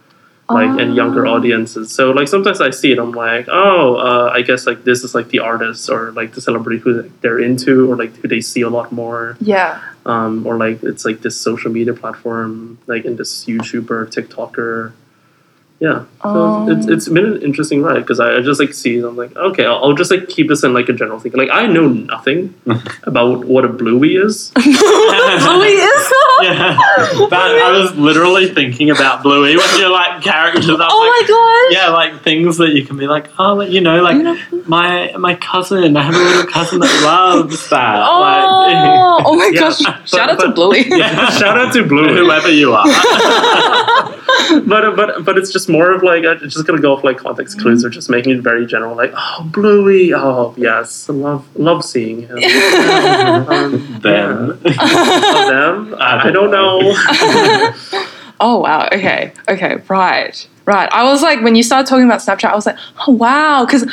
[0.49, 1.35] like and younger Oh.
[1.35, 1.91] audiences.
[1.91, 5.15] So like sometimes I see it, I'm like, oh, uh, I guess like this is
[5.15, 8.61] like the artist or like the celebrity who they're into or like who they see
[8.61, 9.81] a lot more, yeah.
[10.05, 14.91] um, or like it's like this social media platform, like in this YouTuber, TikToker.
[15.85, 16.71] Yeah, so Oh.
[16.71, 16.93] it's, um.
[16.93, 18.97] it's been an interesting ride because I, I just like see.
[18.99, 21.33] I'm like, okay, I'll, I'll just like keep this in like a general thing.
[21.33, 22.55] Like I know nothing
[23.11, 24.51] about what a bluey is.
[24.55, 26.13] Bluey is.
[26.41, 26.75] Yeah,
[27.29, 30.67] that, I was literally thinking about Bluey when you're like characters.
[30.67, 31.77] I was oh like, my god.
[31.79, 34.19] yeah, like things that you can be like, oh, like, you know, like
[34.67, 35.95] my my cousin.
[35.95, 38.03] I have a little cousin that loves that.
[38.05, 39.81] Oh, Like, oh my Yeah, gosh!
[39.83, 40.83] but- Shout out to Bluey.
[40.89, 42.11] yeah, Shout out to Bluey.
[42.13, 42.85] whoever you are.
[44.67, 47.59] but but but it's just more of like it's just gonna go off like context
[47.61, 47.87] clues Mm.
[47.87, 52.37] or just making it very general like oh bluey oh yes love love seeing him
[53.53, 54.59] um, Them.
[54.65, 54.75] yeah.
[55.53, 56.71] them I, I don't know
[58.41, 58.89] Oh wow.
[58.91, 59.31] Okay.
[59.47, 59.75] Okay.
[59.87, 60.35] Right.
[60.65, 60.89] Right.
[60.91, 62.75] I was like, when you started talking about Snapchat, I was like,
[63.07, 63.85] oh wow, because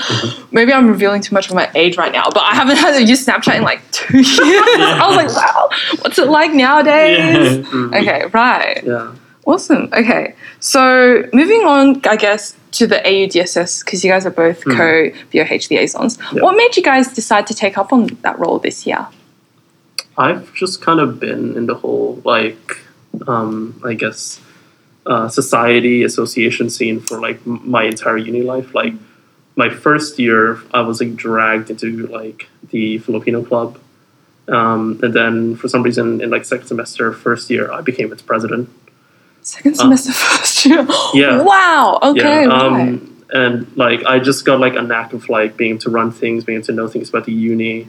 [0.51, 3.05] maybe I'm revealing too much of my age right now, but I haven't had to
[3.05, 4.35] use Snapchat in like two years.
[4.37, 5.69] I was like, wow,
[6.01, 7.65] what's it like nowadays?
[7.67, 8.27] Mm, Okay.
[8.33, 8.83] Right.
[8.85, 9.15] yeah
[9.47, 9.89] Awesome.
[9.93, 10.35] Okay.
[10.61, 14.77] So moving on, I guess, to the AUDSS, because you guys are both Hmm.
[14.77, 16.17] co BOH liaisons.
[16.33, 19.09] What made you guys decide to take up on that role this year?
[20.17, 22.79] I've just kind of been in the whole like
[23.27, 24.41] um I guess
[25.05, 28.95] uh, society association scene for like my entire uni life like
[29.57, 33.79] my first year I was like dragged into like the Filipino club
[34.49, 38.23] um, and then for some reason in like second semester first year I became its
[38.23, 38.69] president
[39.43, 40.87] Second semester, first year.
[40.89, 41.43] Uh, Yeah.
[41.43, 41.99] Wow.
[42.03, 42.21] Okay.
[42.21, 42.49] yeah right.
[42.49, 46.13] um, and like I just got like a knack of like being able to run
[46.13, 47.89] things being able to know things about the uni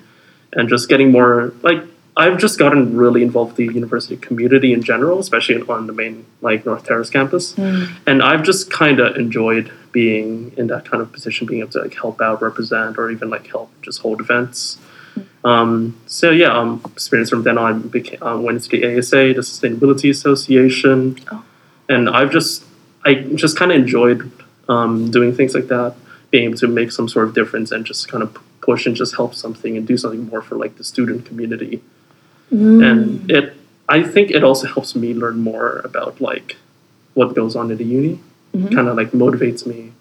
[0.54, 1.84] and just getting more like
[2.16, 6.26] I've just gotten really involved with the university community in general, especially on the main
[6.42, 7.54] like North Terrace campus.
[7.54, 7.90] Mm.
[8.06, 11.82] And I've just kind of enjoyed being in that kind of position, being able to
[11.82, 14.78] like help out, represent, or even like help just hold events.
[15.44, 19.42] Um, so yeah, um, experience from then on became, um, went to the ASA, the
[19.42, 21.44] Sustainability Association, Oh.
[21.90, 22.64] and I've just
[23.06, 24.32] I just kind of enjoyed
[24.70, 25.96] um, doing things like that,
[26.32, 29.16] being able to make some sort of difference and just kind of push and just
[29.16, 31.82] help something and do something more for like the student community.
[32.52, 33.54] And it,
[33.90, 36.56] I think it also helps me learn more about like
[37.16, 38.20] what goes on in the uni.
[38.54, 39.92] Kind of like motivates me,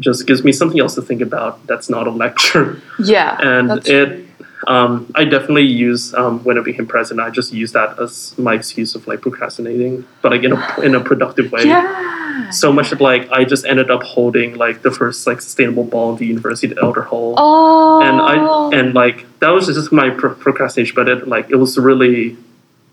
[0.00, 1.66] just gives me something else to think about.
[1.66, 3.38] That's not a lecture, Yeah.
[3.40, 3.84] and it.
[3.86, 4.25] true.
[4.66, 7.26] Um, I definitely use um, when I became president.
[7.26, 10.94] I just use that as my excuse of like procrastinating, but like in a in
[10.94, 12.50] a productive way Yeah.
[12.50, 16.12] so much that like I just ended up holding like the first like sustainable ball
[16.12, 18.00] in the University of Elder Hall, Oh.
[18.02, 21.76] and I and like that was just my pro- procrastination, but it like it was
[21.76, 22.36] really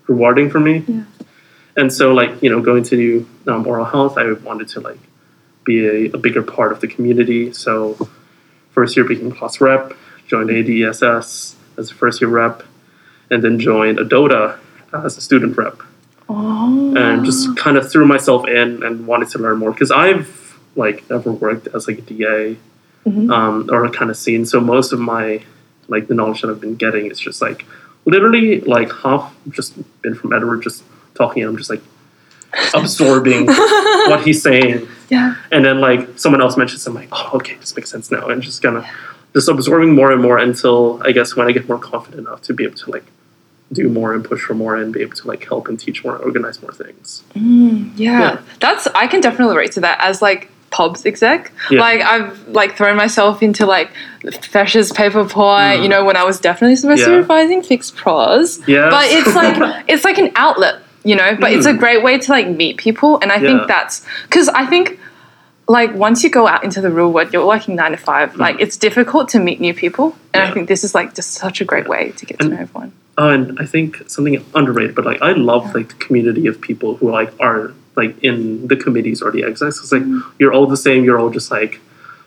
[0.08, 0.84] rewarding for me.
[0.88, 1.04] Yeah.
[1.78, 5.00] And so like you know going to um, oral health, I wanted to like
[5.64, 7.54] be a, a bigger part of the community.
[7.54, 8.10] So
[8.72, 9.94] first year became class rep,
[10.28, 12.64] joined ADSS as a first year rep,
[13.30, 14.58] and then joined ADOHTA
[14.94, 15.80] as a student rep
[16.30, 16.94] Oh.
[16.96, 21.08] and just kind of threw myself in and wanted to learn more because I've like
[21.10, 22.58] never worked as like a DA
[23.06, 23.32] Mhm.
[23.34, 24.46] um, or kind of seen.
[24.46, 25.42] So most of my
[25.90, 27.66] like the knowledge that I've been getting is just like
[28.06, 30.84] literally like half just been from Edward just
[31.16, 31.82] talking and I'm just like
[32.74, 35.36] absorbing what he's saying Yeah.
[35.52, 38.42] and then like someone else mentions I'm like oh okay this makes sense now and
[38.42, 38.86] just kind of
[39.34, 42.54] just absorbing more and more until I guess when I get more confident enough to
[42.54, 43.06] be able to like
[43.72, 46.16] do more and push for more and be able to like help and teach more
[46.16, 48.20] and organize more things Yeah.
[48.20, 48.42] Yeah.
[48.60, 51.52] That's I can definitely relate to that as like pubs exec.
[51.72, 51.80] Yeah.
[51.80, 53.90] Like I've like thrown myself into like
[54.52, 57.14] Freshers paper point, you know, when I was definitely semester Mm.
[57.14, 57.20] Yeah.
[57.20, 58.60] advising fixed pros.
[58.68, 58.92] Yes.
[58.92, 62.32] But it's like it's like an outlet, you know, but it's a great way to
[62.32, 63.42] like meet people and I Mm.
[63.44, 63.48] Yeah.
[63.58, 65.00] think that's cuz I think
[65.68, 68.58] like once you go out into the real world, you're working 9 to 5, like
[68.60, 70.54] it's difficult to meet new people and I Mm.
[70.54, 72.92] Think this is like just such a great way to get to know everyone.
[73.18, 76.96] Oh, and I think something underrated, but like I love like the community of people
[76.98, 79.80] who like are like in the committees or the execs.
[79.80, 80.04] It's like
[80.40, 81.04] you're all the same.
[81.06, 81.80] You're all just like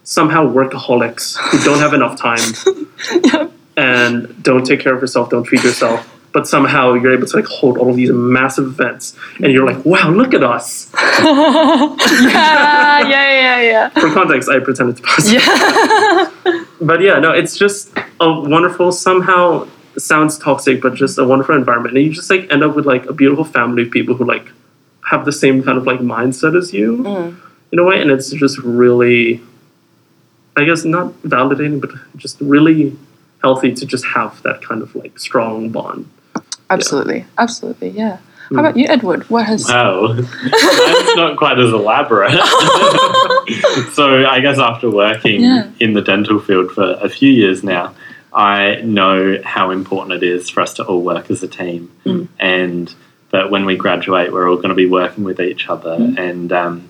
[0.05, 2.39] somehow workaholics who don't have enough time
[3.25, 3.49] Yeah.
[3.77, 6.09] and don't take care of yourself, don't feed yourself.
[6.37, 9.83] But somehow you're able to like hold all of these massive events, and you're like,
[9.87, 13.89] "Wow, look at us!" yeah, yeah, yeah, yeah.
[13.89, 15.25] For context, I pretended to pass.
[15.33, 16.65] Yeah.
[16.91, 18.93] but yeah, no, it's just a wonderful.
[18.93, 22.85] Somehow sounds toxic, but just a wonderful environment, and you just like end up with
[22.85, 24.47] like a beautiful family of people who like
[25.11, 27.37] have the same kind of like mindset as you Mm.
[27.73, 29.41] in a way, and it's just really,
[30.55, 32.95] I guess, not validating, but just really
[33.43, 36.07] healthy to just have that kind of like strong bond.
[36.71, 38.19] Absolutely, absolutely, yeah.
[38.49, 38.55] Hmm.
[38.57, 39.29] How about you, Edward?
[39.31, 39.67] What has?
[39.69, 42.31] Wow, mine's not quite as elaborate.
[43.93, 45.71] so I guess after working Yeah.
[45.81, 47.95] in the dental field for a few years now,
[48.33, 52.29] I know how important it is for us to all work as a team, Mm.
[52.39, 52.95] and
[53.31, 55.97] that when we graduate, we're all going to be working with each other.
[55.97, 56.19] Mm.
[56.19, 56.89] And um,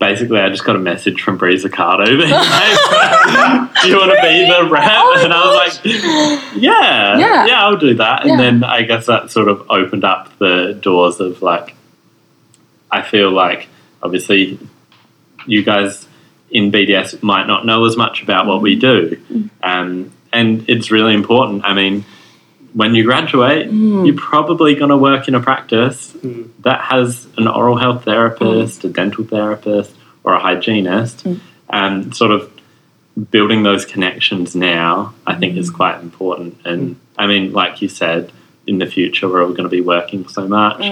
[0.00, 2.06] basically, I just got a message from Bree Zaccardo.
[2.06, 4.82] being like, Do you want to be the rep?
[4.92, 5.84] Oh and I was like,
[6.60, 7.46] yeah, Yeah.
[7.46, 8.24] yeah, I'll do that.
[8.26, 8.32] Yeah.
[8.32, 11.74] And then I guess that sort of opened up the doors of like,
[12.90, 13.68] I feel like
[14.02, 14.58] obviously
[15.46, 16.08] you guys
[16.50, 19.20] in BDS might not know as much about what we do.
[19.62, 21.64] Um, and it's really important.
[21.64, 22.04] I mean,
[22.72, 24.04] when you graduate, hmm.
[24.04, 26.50] you're probably going to work in a practice Mm.
[26.60, 31.22] that has an oral health therapist, a dental therapist, or a hygienist.
[31.22, 31.34] Hmm.
[31.70, 32.52] And sort of
[33.30, 35.76] building those connections now, I think, is hmm.
[35.76, 36.58] quite important.
[36.64, 38.32] And I mean, like you said,
[38.66, 40.82] in the future, we're all going to be working so much,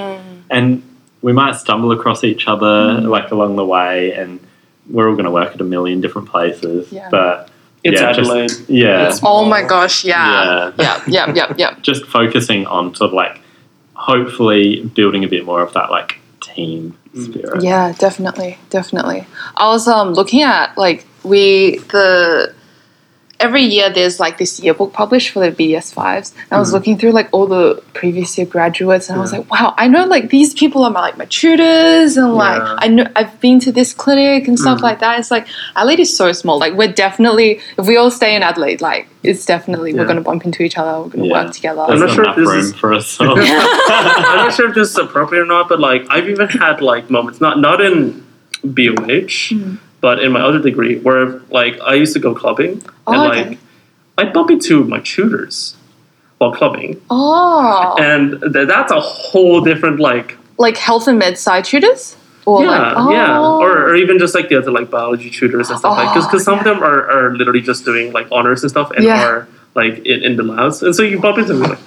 [0.51, 0.83] and
[1.21, 4.41] we might stumble across each other like along the way, and
[4.88, 6.91] we're all going to work at a million different places.
[6.91, 7.09] Yeah.
[7.11, 7.51] But
[7.85, 8.53] It's yeah, just- Adelaide.
[8.69, 10.73] yeah, It's- Oh my gosh, yeah, Yeah.
[10.79, 11.75] yeah, yeah, yeah, yeah.
[11.83, 13.41] just focusing on sort of like
[13.95, 17.62] hopefully building a bit more of that like team spirit.
[17.62, 19.27] Yeah, definitely, definitely.
[19.57, 22.55] I was um looking at like we the
[23.40, 26.35] every year there's like this yearbook published for the BDS fives.
[26.51, 29.48] And I was looking through like all the previous year graduates, and I was like,
[29.51, 33.07] wow, I know like these people are my like my tutors, and like I know
[33.14, 34.83] I've been to this clinic and stuff Mhm.
[34.83, 35.18] like that.
[35.20, 35.46] It's like
[35.77, 36.59] Adelaide is so small.
[36.59, 40.44] Like we're definitely if we all stay in Adelaide, like it's definitely we're gonna bump
[40.44, 41.01] into each other.
[41.03, 41.44] We're gonna Yeah.
[41.44, 41.83] work together.
[41.83, 43.38] I'm not not sure if this is- for us all.
[43.38, 47.09] I'm not sure if this is appropriate or not, but like I've even had like
[47.11, 48.24] moments, not not in
[48.64, 49.55] BOH,
[50.00, 53.48] but in my other degree, where like I used to go clubbing Oh, and okay.
[53.50, 53.58] like
[54.18, 55.76] I'd bump into my tutors
[56.38, 61.64] while clubbing, Oh, and th- that's a whole different like like health and med side
[61.64, 63.58] tutors, Or yeah, like, yeah, oh.
[63.61, 66.38] or, or even just like the other like biology tutors and stuff like because Oh,
[66.38, 69.24] some of them are, are literally just doing like honors and stuff and Yeah.
[69.24, 71.78] are like in, in the labs and so you bump into them like,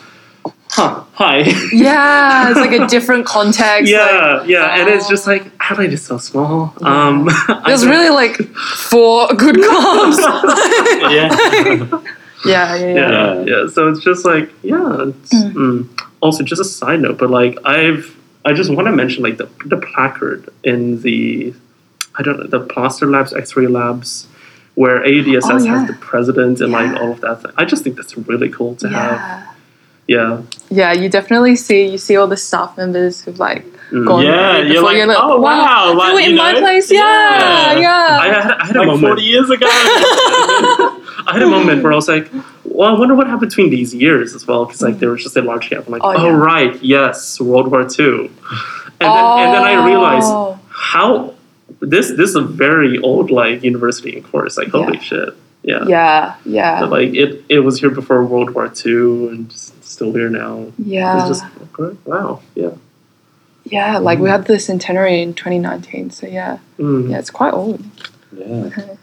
[0.72, 1.38] huh, hi,
[1.74, 3.82] yeah, it's like a different context.
[3.82, 6.74] like- yeah, yeah, and it's just like Adelaide is so small.
[6.82, 10.18] Um, I There's really like four good clubs.
[10.20, 11.10] Yeah.
[11.10, 12.02] yeah,
[12.46, 12.76] yeah, yeah.
[12.76, 13.44] yeah, Yeah.
[13.46, 13.68] yeah.
[13.68, 15.10] So it's just like yeah.
[15.10, 15.88] It's, mm.
[16.22, 19.50] Also, just a side note, but like I've I just want to mention like the
[19.66, 21.54] the placard in the
[22.18, 24.28] I don't know the plaster labs, X-ray labs,
[24.76, 25.80] where ADSS Oh, yeah.
[25.80, 27.54] has the president and like all of that.
[27.58, 29.48] I just think that's really cool to have.
[30.08, 30.18] Yeah.
[30.18, 30.42] Yeah.
[30.70, 34.08] Yeah, you definitely see you see all the staff members who've like Mm.
[34.08, 36.90] gone Yeah, there you're before, like, oh, wow, they like, were you in my place.
[36.90, 37.80] Yeah, Yeah.
[37.80, 38.18] yeah.
[38.22, 39.02] I had, I had a like moment.
[39.20, 39.68] 40 years ago.
[39.70, 42.32] I had a moment where I was like,
[42.64, 45.36] well, I wonder what happened between these years as well, because like there was just
[45.36, 45.86] a large gap.
[45.88, 46.36] I'm like, Oh, oh, yeah.
[46.52, 48.30] right, yes, World War II.
[49.02, 50.58] And then, and then I realized Oh.
[50.70, 51.34] how
[51.82, 54.54] this this is a very old like university and course.
[54.58, 55.10] Like holy Yeah.
[55.10, 55.30] shit,
[55.64, 55.84] yeah.
[55.96, 59.61] Yeah, yeah, But, like it it was here before World War II and just
[60.02, 60.66] still here now.
[60.80, 61.44] yeah, It's just
[61.78, 62.72] okay, wow, yeah.
[63.66, 64.00] yeah.
[64.00, 67.12] Like we had the centenary in 2019, so yeah, Mm.
[67.12, 67.84] yeah, it's quite old.
[68.36, 68.46] yeah.
[68.66, 68.98] Okay.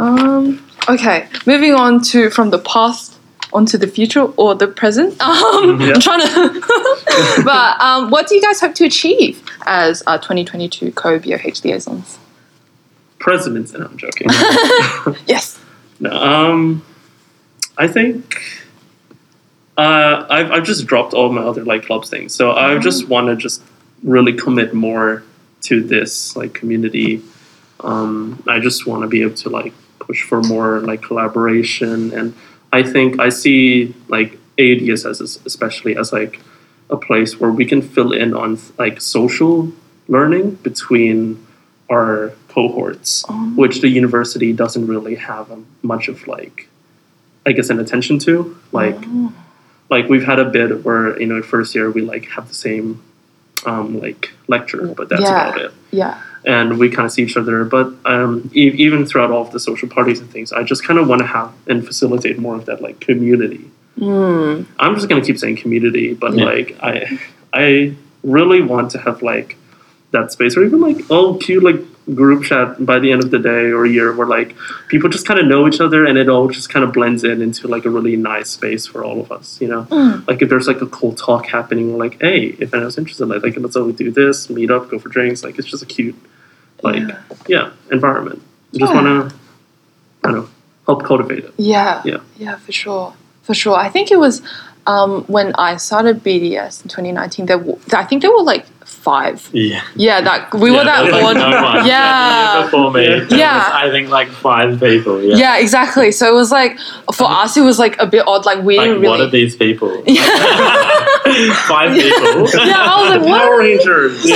[0.00, 0.66] Um.
[0.88, 3.18] Okay, moving on to from the past
[3.52, 5.14] onto the future or the present.
[5.20, 5.94] Um, Yeah.
[5.94, 7.42] I'm trying to.
[7.44, 12.18] but um, what do you guys hope to achieve as uh, 2022 co-BOH liaisons?
[13.20, 14.26] Presidents, and I'm joking.
[15.26, 15.58] Yes.
[16.00, 16.82] No, um,
[17.78, 18.40] I think
[19.80, 23.28] uh, I've I've just dropped all my other like clubs things, so I just want
[23.28, 23.62] to just
[24.02, 25.22] really commit more
[25.62, 27.22] to this like community.
[27.80, 32.34] Um, I just want to be able to like push for more like collaboration, and
[32.72, 36.40] I think I see like ADSS as- especially as like
[36.90, 39.72] a place where we can fill in on like social
[40.08, 41.46] learning between
[41.90, 43.24] our cohorts,
[43.56, 46.68] which the university doesn't really have um, much of like,
[47.46, 48.56] I guess, an attention to.
[48.72, 48.98] Like,
[49.90, 53.02] like we've had a bit where you know, first year we like have the same,
[53.66, 55.48] um, like lecture, but that's Yeah.
[55.48, 55.72] about it.
[55.90, 56.22] Yeah.
[56.46, 59.60] And we kind of see each other, but um, e- even throughout all of the
[59.60, 62.64] social parties and things, I just kind of want to have and facilitate more of
[62.66, 63.70] that like community.
[63.98, 64.64] Mm.
[64.78, 66.44] I'm just gonna keep saying community, but Yeah.
[66.44, 67.18] like I
[67.52, 69.56] I really want to have like
[70.12, 71.80] that space or even like oh cute like
[72.14, 74.56] group chat by the end of the day or year where like
[74.88, 77.40] people just kind of know each other and it all just kind of blends in
[77.42, 79.84] into like a really nice space for all of us, you know?
[79.84, 80.26] Mm.
[80.26, 83.42] Like if there's like a cool talk happening, we're like, hey, if anyone's interested, like,
[83.42, 85.44] like let's all do this, meet up, go for drinks.
[85.44, 86.16] Like it's just a cute
[86.82, 87.18] like Yeah.
[87.46, 88.42] yeah, environment.
[88.74, 89.02] I just Yeah.
[89.02, 89.30] wanna
[90.24, 90.48] I don't know,
[90.86, 91.54] help cultivate it.
[91.56, 92.02] Yeah.
[92.04, 92.18] Yeah.
[92.36, 93.14] Yeah, for sure.
[93.42, 93.76] For sure.
[93.76, 94.42] I think it was
[94.86, 97.46] um, when I started BDS in 2019.
[97.46, 98.64] There, w- I think there were like
[99.00, 99.48] five.
[99.52, 99.82] Yeah.
[99.96, 101.36] Yeah, that we were that there was bored.
[101.36, 101.86] like no one.
[101.86, 102.58] Yeah.
[102.58, 103.06] The before me.
[103.06, 103.56] there Yeah.
[103.58, 105.22] was, I think like five people.
[105.22, 105.36] Yeah.
[105.36, 106.12] Yeah, exactly.
[106.12, 106.78] So it was like
[107.14, 108.44] for us, it was like a bit odd.
[108.44, 109.08] Like we Like, didn't really.
[109.18, 110.02] what are these people?
[110.06, 110.24] Yeah.
[111.66, 112.48] five people.
[112.66, 113.40] yeah, I was like, what?
[113.42, 114.26] Power Rangers.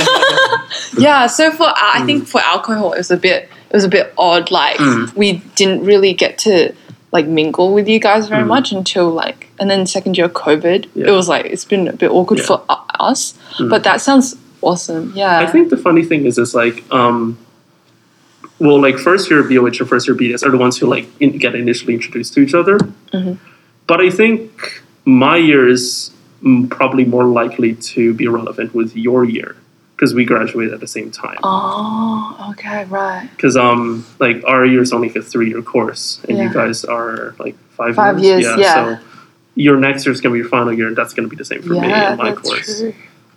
[0.97, 3.89] Yeah, so for our, I think for alcohol it was a bit it was a
[3.89, 4.51] bit odd.
[4.51, 5.13] Like Mm.
[5.15, 6.73] we didn't really get to
[7.11, 8.47] like mingle with you guys very Mm.
[8.47, 10.87] much until like and then second year COVID.
[10.95, 11.07] Yeah.
[11.07, 12.45] It was like it's been a bit awkward Yeah.
[12.45, 12.63] for
[12.99, 13.69] us, Mm.
[13.69, 15.11] but that sounds awesome.
[15.15, 17.37] Yeah, I think the funny thing is, is like, um,
[18.59, 21.37] well, like first year BOH and first year BDS are the ones who like in,
[21.37, 22.77] get initially introduced to each other.
[23.13, 23.37] Mhm.
[23.87, 26.11] But I think my year is
[26.43, 29.55] mm, probably more likely to be relevant with your year
[29.95, 31.37] because we graduate at the same time.
[31.43, 33.29] Oh, okay, right.
[33.35, 36.43] Because um, like our year is only like a three year course, and Yeah.
[36.45, 38.73] you guys are like five, Five years, yeah.
[38.73, 38.97] So
[39.55, 41.61] your next year is gonna be your final year, and that's gonna be the same
[41.61, 42.79] for me in my course.
[42.79, 42.93] true.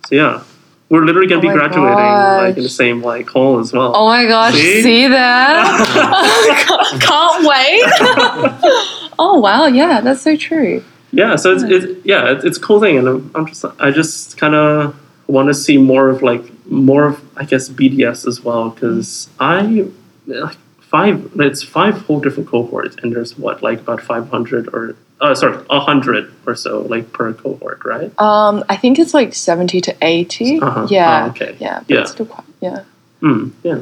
[0.07, 0.41] So yeah,
[0.89, 3.93] we're literally gonna Oh be graduating like in the same like hall as well.
[3.95, 4.81] Oh my gosh, See?
[4.81, 6.65] see, that?
[6.67, 9.11] can't, can't wait.
[9.19, 10.83] oh wow, yeah, that's so true.
[11.11, 13.91] yeah, so it's, it's yeah, it's, it's a cool thing, and I'm, I'm just I
[13.91, 14.95] just kind of
[15.27, 19.87] want to see more of like more of I guess BDS as well because I
[20.25, 24.95] like five it's five whole different cohorts, and there's what like about five hundred or
[25.21, 28.11] uh, sorry a hundred or so like per cohort, right?
[28.19, 30.87] Um, I think it's like seventy to 80 Uh-huh.
[30.89, 31.55] Yeah, Oh, okay.
[31.59, 32.01] yeah, but Yeah.
[32.01, 32.83] it's still quite yeah.
[33.21, 33.79] Mm, yeah,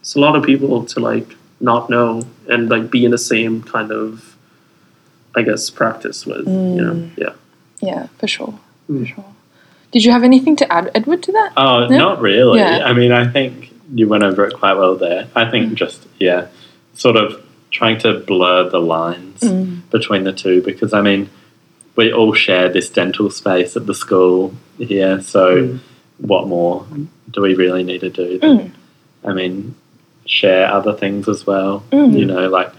[0.00, 3.62] it's a lot of people to like not know and like be in the same
[3.62, 4.36] kind of
[5.36, 7.10] I guess practice with you know Mm.
[7.16, 7.32] yeah.
[7.82, 8.54] Yeah, for sure.
[8.90, 9.00] Mm.
[9.00, 9.24] For sure.
[9.92, 11.52] Did you have anything to add, Edward, to that?
[11.56, 11.96] Oh, Yeah.
[11.98, 12.60] not really.
[12.60, 12.84] Yeah.
[12.84, 15.26] I mean, I think you went over it quite well there.
[15.34, 15.50] I Mm.
[15.50, 16.46] think just, yeah,
[16.94, 19.82] sort of trying to blur the lines Mm.
[19.90, 21.28] between the two because, I mean,
[21.96, 25.20] we all share this dental space at the school here.
[25.20, 25.78] So Mm.
[26.18, 26.84] what more
[27.30, 28.38] do we really need to do?
[28.40, 28.70] Mm.
[29.24, 29.74] I mean,
[30.26, 31.82] share other things as well.
[31.92, 32.18] Mm.
[32.18, 32.70] You know, like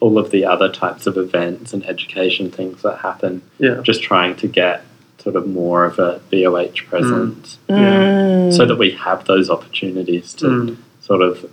[0.00, 3.42] all of the other types of events and education things that happen.
[3.58, 3.80] Yeah.
[3.82, 4.84] Just trying to get
[5.18, 8.52] sort of more of a BOH presence Mm.
[8.52, 10.76] so that we have those opportunities to Mm.
[11.00, 11.46] sort of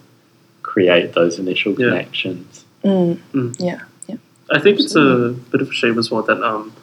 [0.61, 1.89] create those initial Yeah.
[1.89, 2.52] connections.
[2.83, 3.17] Mm.
[3.33, 3.55] Mm.
[3.59, 3.81] Yeah.
[4.07, 4.15] Yeah.
[4.51, 6.73] I think it's a bit of a shame as well that um,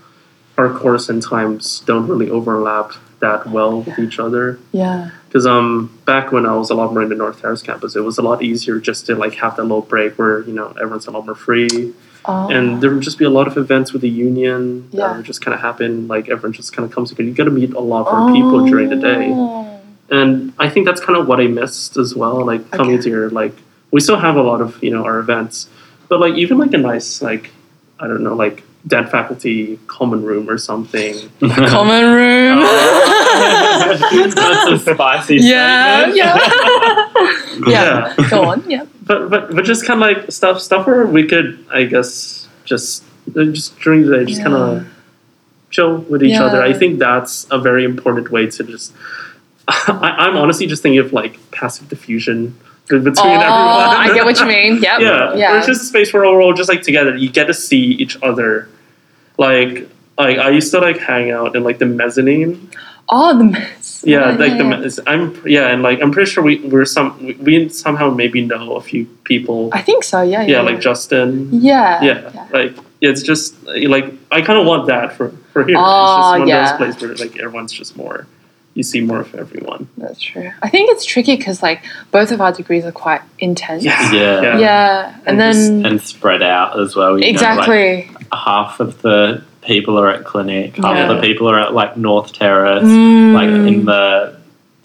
[0.57, 4.59] our course and times don't really overlap that well with each other.
[4.73, 5.11] Yeah.
[5.29, 8.01] Because um, back when I was a lot more in the North Terrace campus, it
[8.01, 11.07] was a lot easier just to like have that little break where you know everyone's
[11.07, 11.93] a lot more free,
[12.27, 12.49] Oh.
[12.51, 15.09] and there would just be a lot of events with the union Yeah.
[15.09, 16.09] that would just kind of happen.
[16.09, 17.29] Like everyone just kind of comes together.
[17.29, 19.81] You get to meet a lot more people during the day, Oh.
[20.11, 22.45] and I think that's kind of what I missed as well.
[22.45, 23.03] Like coming Okay.
[23.05, 23.55] to here, like
[23.93, 25.69] we still have a lot of you know our events,
[26.11, 27.51] but like even like a nice like
[27.99, 31.15] I don't know like dead faculty common room or something.
[31.41, 32.61] Common room.
[34.35, 36.17] That's a spicy yeah, statement.
[37.67, 38.15] yeah.
[38.19, 38.29] yeah.
[38.29, 38.69] Go on.
[38.69, 38.85] Yeah.
[39.03, 43.05] but but but just kind of like stuff stuff where we could I guess just
[43.37, 44.87] uh, just during the day just kind of
[45.71, 46.61] chill with each other.
[46.61, 48.93] I think that's a very important way to just.
[49.69, 52.57] I, I'm honestly just thinking of like passive diffusion be-
[52.99, 53.97] between Oh, everyone.
[53.97, 54.82] I get what you mean.
[54.82, 55.01] Yep.
[55.01, 55.59] yeah, Yeah.
[55.59, 57.16] It's just a space where we're all just like together.
[57.16, 58.68] You get to see each other.
[59.38, 59.88] Like
[60.18, 62.70] like I used to like hang out in like the mezzanine.
[63.09, 64.05] oh, the mess.
[64.07, 67.34] Yeah, like the mezz- I'm yeah, and like I'm pretty sure we we're some we-
[67.34, 69.70] we somehow maybe know a few people.
[69.72, 70.20] I think so.
[70.22, 70.43] Yeah.
[70.43, 70.61] yeah, Yeah.
[70.62, 71.49] like Justin.
[71.53, 72.03] Yeah.
[72.03, 75.76] Yeah, like it's just like I kind of want that for for here.
[75.78, 76.62] Oh, it's just oh, one yeah.
[76.62, 78.26] of those places where like everyone's just more.
[78.75, 79.89] You see more of everyone.
[79.99, 80.53] That's true.
[80.62, 83.85] I think it's tricky because like both of our degrees are quite intense.
[83.85, 84.12] Yeah.
[84.12, 84.43] Yeah.
[84.43, 84.59] Yeah.
[84.59, 85.16] Yeah.
[85.27, 87.18] And, And just- then And spread out as well.
[87.18, 88.11] you know, like, exactly.
[88.33, 91.11] half of the people are at clinic, half Yeah.
[91.11, 93.35] of the people are at like North Terrace, Mm.
[93.35, 94.37] like in the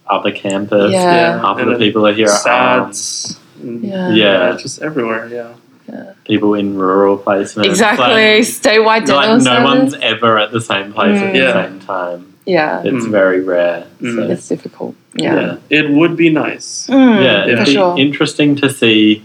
[0.07, 0.91] other campus.
[0.91, 1.39] Yeah.
[1.39, 2.97] Half of the people are here at Arms.
[2.99, 3.39] SADS.
[3.63, 4.09] Yeah.
[4.09, 4.57] Yeah.
[4.59, 5.27] just everywhere.
[5.31, 5.49] Yeah.
[5.88, 6.13] Yeah.
[6.25, 7.63] People in rural places.
[7.63, 8.41] Exactly.
[8.41, 9.63] Statewide Like, dental like no service.
[9.63, 11.33] one's ever at the same place at Mm.
[11.33, 11.53] the Yeah.
[11.53, 12.31] same time.
[12.45, 12.81] Yeah.
[12.83, 13.11] It's Mm.
[13.11, 13.85] very rare.
[14.01, 14.15] Mm.
[14.15, 14.95] So, It's difficult.
[15.15, 15.35] Yeah.
[15.39, 15.55] yeah.
[15.79, 16.87] It would be nice.
[16.89, 17.97] Mm, Yeah, it'd for be sure.
[17.97, 19.23] interesting to see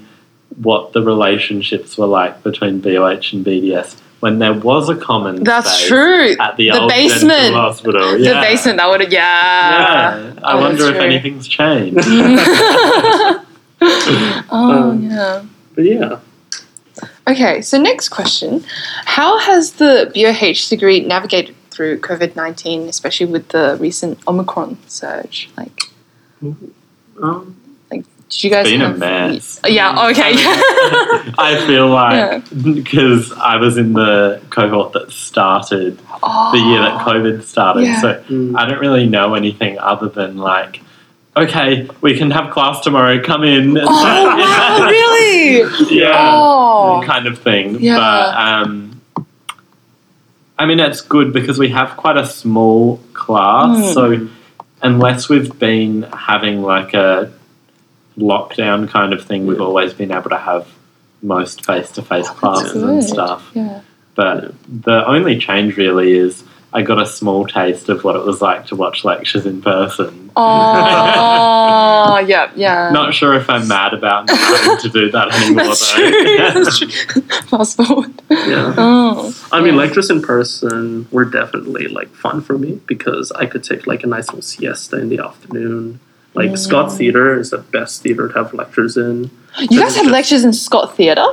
[0.63, 5.71] what the relationships were like between BOH and BDS when there was a common That's
[5.73, 6.37] space true.
[6.41, 7.31] at the, The old basement.
[7.41, 8.19] dental hospital.
[8.19, 9.13] The basement that would have.
[9.13, 9.21] Yeah.
[9.21, 11.05] Yeah, I Oh, wonder if true.
[11.05, 12.05] anything's changed.
[13.81, 15.43] oh Um, yeah.
[15.75, 16.19] But yeah.
[17.29, 18.65] Okay, so next question.
[19.05, 25.49] How has the BOH degree navigated through COVID 19, especially with the recent Omicron surge?
[25.57, 25.81] Like,
[26.43, 27.57] Um,
[27.91, 28.99] did you guys been a have.
[28.99, 29.59] mess.
[29.67, 30.33] Yeah, okay.
[30.37, 37.01] I feel like because I was in the cohort that started oh, the year that
[37.07, 38.01] COVID started, Yeah.
[38.03, 40.83] so mm, I don't really know anything other than like,
[41.35, 43.23] okay, we can have class tomorrow.
[43.23, 43.79] Come in.
[43.79, 45.97] Oh, wow, really?
[45.97, 46.31] yeah.
[46.35, 47.03] Oh.
[47.07, 47.81] kind of thing.
[47.81, 47.97] Yeah.
[47.97, 48.90] But um,
[50.61, 53.79] I mean, it's good because we have quite a small class.
[53.79, 53.95] Mm.
[53.95, 54.29] So
[54.83, 57.33] unless we've been having like a
[58.19, 60.69] lockdown kind of thing, we've always been able to have
[61.23, 63.51] most face to face classes and stuff.
[63.55, 63.81] Yeah.
[64.15, 68.41] But the only change really is I got a small taste of what it was
[68.41, 70.31] like to watch lectures in person.
[70.37, 72.91] Oh, yeah, yeah.
[72.93, 76.11] Not sure if I'm mad about not having to do that anymore That's though.
[76.11, 76.37] true.
[76.65, 76.89] That's true.
[77.49, 78.23] Fast forward.
[78.31, 78.75] yeah.
[78.77, 79.49] Oh.
[79.53, 79.81] I mean, yeah.
[79.81, 84.07] lectures in person were definitely like fun for me because I could take like a
[84.07, 85.99] nice little siesta in the afternoon.
[86.35, 89.31] Like Scott Theatre is the best theatre to have lectures in.
[89.59, 91.27] You guys had lectures in Scott Theatre?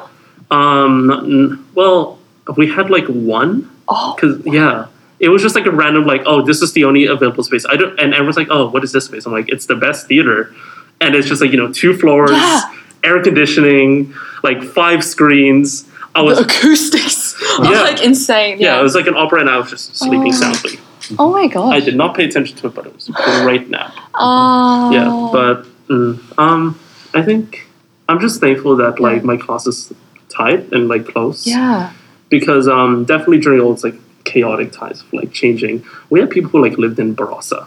[0.50, 2.18] Um, not, n- well,
[2.56, 4.16] we had like one Oh.
[4.16, 4.88] because yeah,
[5.20, 7.66] it was just like a random like, oh, this is the only available space.
[7.68, 9.26] I don't, and everyone's like, oh, what is this space?
[9.26, 10.54] I'm like, it's the best theater,
[11.02, 12.62] and it's just like you know two floors, Yeah.
[13.04, 14.14] air conditioning,
[14.44, 15.86] like five screens.
[16.16, 17.82] I The was acoustics are Yeah.
[17.82, 18.58] like insane.
[18.60, 18.80] yeah, Yeah.
[18.80, 20.42] it was like an opera, and I was just sleeping Oh.
[20.44, 20.80] soundly.
[21.20, 21.74] oh my god.
[21.74, 23.14] I did not pay attention to it, but it was a
[23.44, 23.94] great nap.
[24.16, 24.92] Oh.
[24.92, 26.80] Yeah, but mm, um,
[27.14, 27.68] I think
[28.10, 29.94] I'm just thankful that like my class is
[30.30, 31.46] tight and like close.
[31.48, 31.92] Yeah.
[32.30, 33.96] because um, definitely during all its like
[34.32, 35.76] chaotic times of like changing,
[36.12, 37.62] we had people who like lived in Barossa,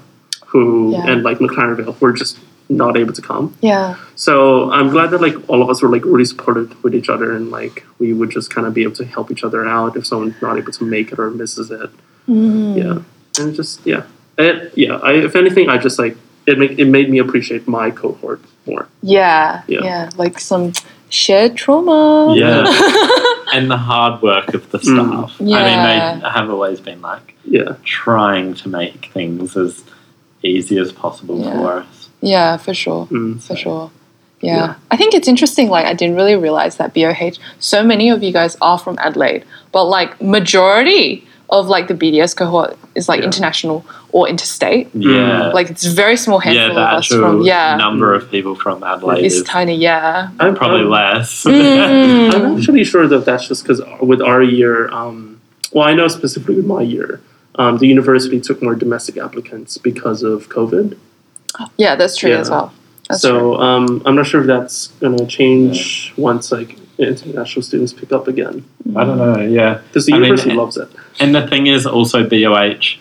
[0.53, 1.11] who Yeah.
[1.11, 2.35] and like McLaren Vale who were just
[2.69, 3.47] not able to come.
[3.71, 3.97] Yeah.
[4.27, 4.35] So
[4.77, 7.51] I'm glad that like all of us were like really supportive with each other and
[7.59, 10.41] like we would just kind of be able to help each other out if someone's
[10.47, 11.91] not able to make it or misses it.
[12.29, 12.77] Mm.
[12.83, 14.03] Yeah, and just yeah,
[14.39, 14.97] it, yeah.
[15.09, 16.57] I, if anything, I just like it.
[16.63, 18.85] Make, it made me appreciate my cohort more.
[19.03, 19.63] Yeah.
[19.67, 19.83] Yeah.
[19.89, 20.11] Yeah.
[20.23, 20.73] Like some
[21.13, 22.35] shared trauma.
[22.37, 22.65] Yeah.
[23.55, 24.83] and the hard work of the Mm.
[25.29, 25.41] staff.
[25.41, 29.83] I mean, they have always been like Yeah, trying to make things as
[30.43, 31.53] easy as possible Yeah.
[31.59, 32.09] for us.
[32.23, 33.07] Yeah, for sure.
[33.11, 33.41] Mm.
[33.43, 33.91] For sure.
[34.41, 34.57] Yeah.
[34.57, 34.75] Yeah.
[34.91, 35.69] I think it's interesting.
[35.69, 39.45] Like, I didn't really realize that BOH, so many of you guys are from Adelaide,
[39.73, 43.27] but like, majority of like the BDS cohort is like Yeah.
[43.27, 44.89] international or interstate.
[44.95, 45.49] Yeah.
[45.53, 48.31] Like, it's a very small yeah, handful the of us actual from, yeah, number of
[48.31, 50.31] people from Adelaide it's is tiny, yeah.
[50.39, 51.45] I'm probably I'm, less.
[51.45, 52.35] Mm.
[52.35, 55.41] I'm actually sure that that's just because with our year, um,
[55.73, 57.21] well, I know specifically with my year,
[57.57, 60.97] um, the university took more domestic applicants because of COVID.
[61.77, 62.39] Yeah, that's true Yeah.
[62.41, 62.73] as well.
[63.09, 66.77] That's so um, I'm not sure if that's going to change once like
[67.09, 68.65] international students pick up again
[68.97, 69.81] I don't know, yeah.
[69.89, 70.89] because the I mean, university it- loves it.
[71.21, 72.99] And the thing is, also, BOH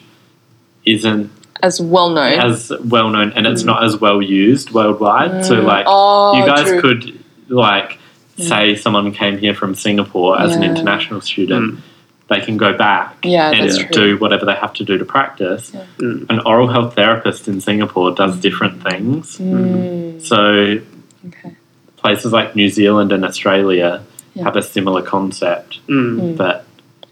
[0.85, 1.31] isn't
[1.61, 2.39] As well known.
[2.39, 5.45] as well known and it's not as well used worldwide.
[5.45, 5.65] So, Mm.
[5.65, 6.81] like, oh, you guys true.
[6.81, 7.19] could,
[7.49, 7.97] like,
[8.37, 11.75] say someone came here from Singapore as an international student.
[11.75, 11.81] Mm.
[12.29, 15.71] They can go back Yeah, and do whatever they have to do to practice.
[15.73, 15.83] Yeah.
[15.97, 16.29] Mm.
[16.29, 19.37] An oral health therapist in Singapore does different things.
[19.39, 20.79] Mm, So,
[21.27, 21.55] okay.
[21.99, 24.01] Places like New Zealand and Australia
[24.35, 24.43] Yeah.
[24.45, 26.37] have a similar concept, Mm.
[26.37, 26.65] But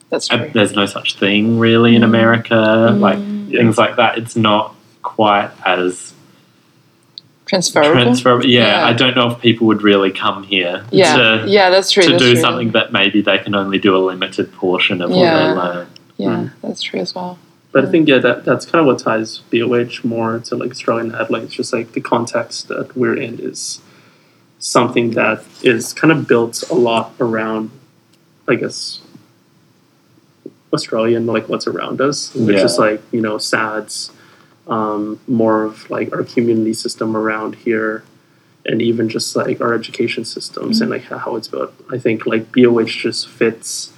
[0.10, 0.50] That's uh, true.
[0.54, 2.06] there's no such thing really in Mm.
[2.06, 2.96] America.
[2.98, 3.52] Like Mm.
[3.52, 3.60] Yeah.
[3.60, 4.74] things like that, it's not
[5.04, 6.14] quite as
[7.46, 8.02] transferable.
[8.02, 8.46] transferable.
[8.46, 8.86] Yeah, Yeah.
[8.88, 12.04] I don't know if people would really come here yeah, to, yeah, that's true.
[12.04, 12.42] to that's do true.
[12.42, 15.16] something that maybe they can only do a limited portion of Yeah.
[15.18, 15.88] what they learn.
[16.18, 16.52] Yeah, Mm.
[16.62, 17.38] that's true as well.
[17.72, 21.14] But I think yeah, that that's kind of what ties BOH more to like Australian
[21.14, 21.44] Adelaide.
[21.44, 23.80] It's just like the context that we're in is
[24.60, 27.70] something that is kind of built a lot around,
[28.47, 29.01] I guess,
[30.74, 32.66] Australia and like what's around us, which Yeah.
[32.66, 34.12] is like you know SADS,
[34.68, 38.03] um, more of like our community system around here,
[38.66, 41.74] and even just like our education systems and like how it's built.
[41.89, 43.91] I think like BOH just fits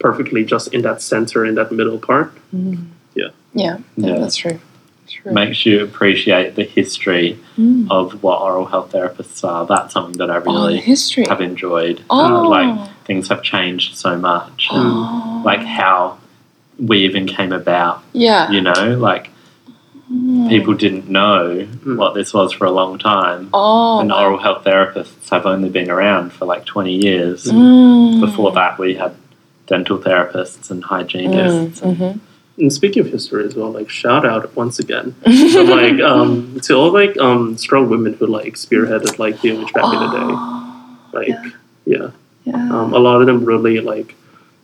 [0.00, 2.32] perfectly just in that center in that middle part.
[2.52, 4.18] Yeah, yeah, Yeah.
[4.18, 4.58] that's true.
[5.08, 5.32] True.
[5.32, 7.86] Makes you appreciate the history Mm.
[7.90, 9.66] of what oral health therapists are.
[9.66, 11.24] That's something that I Oh, really history.
[11.28, 12.02] have enjoyed.
[12.10, 12.46] Oh.
[12.48, 14.68] Like things have changed so much.
[14.70, 15.42] and, Oh.
[15.44, 16.18] Like how
[16.78, 19.30] we even came about, yeah, you know, like
[20.12, 20.48] Mm.
[20.48, 23.50] people didn't know what this was for a long time.
[23.52, 27.44] Oh, and oral health therapists have only been around for like 20 years.
[27.44, 28.18] Mm.
[28.20, 29.12] Before that, we had
[29.66, 31.80] dental therapists and hygienists.
[31.82, 32.18] Mm, mhm.
[32.58, 36.74] And speaking of history as well, like shout out once again to like um to
[36.74, 40.32] all like um strong women who like spearheaded like the image back in the day.
[41.18, 41.52] Like
[41.86, 42.10] yeah.
[42.44, 42.54] Yeah.
[42.74, 44.14] Um a lot of them really like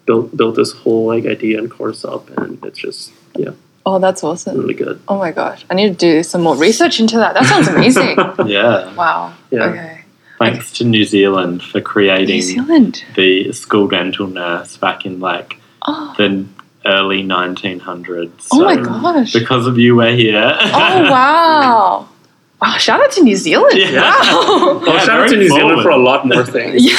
[0.06, 3.50] built built this whole like idea and course up and it's just yeah,
[3.86, 4.56] oh, that's awesome.
[4.58, 5.00] really good.
[5.08, 7.34] Oh my gosh, I need to do some more research into that.
[7.34, 8.16] That sounds amazing.
[8.46, 8.94] Yeah.
[8.94, 9.34] wow.
[9.50, 9.64] Yeah.
[9.64, 10.00] Okay.
[10.38, 13.04] Thanks to New Zealand for creating New creating Zealand.
[13.16, 16.44] the school dental nurse back in like Oh, the
[16.86, 18.48] early 1900s.
[18.52, 19.32] oh my gosh.
[19.32, 20.56] Because of you, we're here.
[20.60, 22.08] Oh wow.
[22.62, 23.76] Wow, shout out to New Zealand.
[23.76, 24.00] Yeah.
[24.00, 24.20] Wow.
[24.22, 26.82] Oh, Yeah, shout out to New Zealand for a lot more things.
[26.88, 26.96] yeah.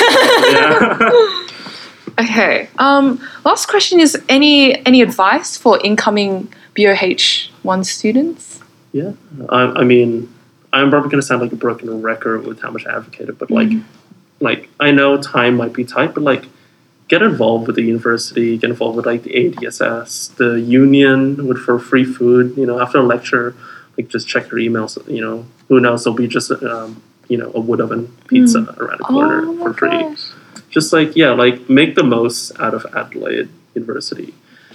[0.51, 1.47] yeah.
[2.19, 2.69] Okay.
[2.77, 8.59] Um, last question is any any advice for incoming BOH one students?
[8.91, 9.13] Yeah,
[9.49, 10.31] I, I mean,
[10.71, 13.71] I'm probably gonna sound like a broken record with how much I advocated, but like,
[14.39, 16.45] like I know time might be tight, but like,
[17.07, 21.79] get involved with the university, get involved with like the ADSS, the union with for
[21.79, 22.57] free food.
[22.57, 23.55] You know, after a lecture,
[23.97, 24.97] like just check your emails.
[25.11, 26.03] You know, who knows?
[26.03, 29.73] There'll be just um, you know a wood oven pizza around the corner oh for
[29.73, 30.29] free gosh.
[30.69, 34.33] just like yeah like make the most out of adelaide university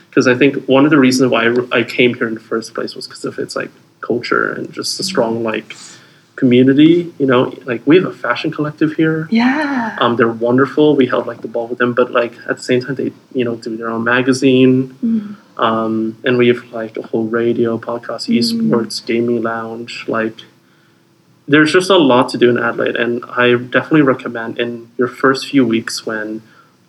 [0.09, 2.75] because i think one of the reasons why I, I came here in the first
[2.75, 3.71] place was because of its like
[4.01, 5.75] culture and just a strong like
[6.43, 9.29] community you know like we have a fashion collective here.
[9.31, 9.97] Yeah.
[10.03, 10.97] um, they're wonderful.
[10.97, 13.45] We held like the ball with them but like at the same time they you
[13.47, 14.75] know do their own magazine.
[15.03, 15.37] Mm.
[15.69, 15.93] um,
[16.25, 20.39] and we have like a whole radio podcast esports gaming lounge like
[21.53, 23.13] there's just a lot to do in adelaide and
[23.43, 26.29] i definitely recommend in your first few weeks when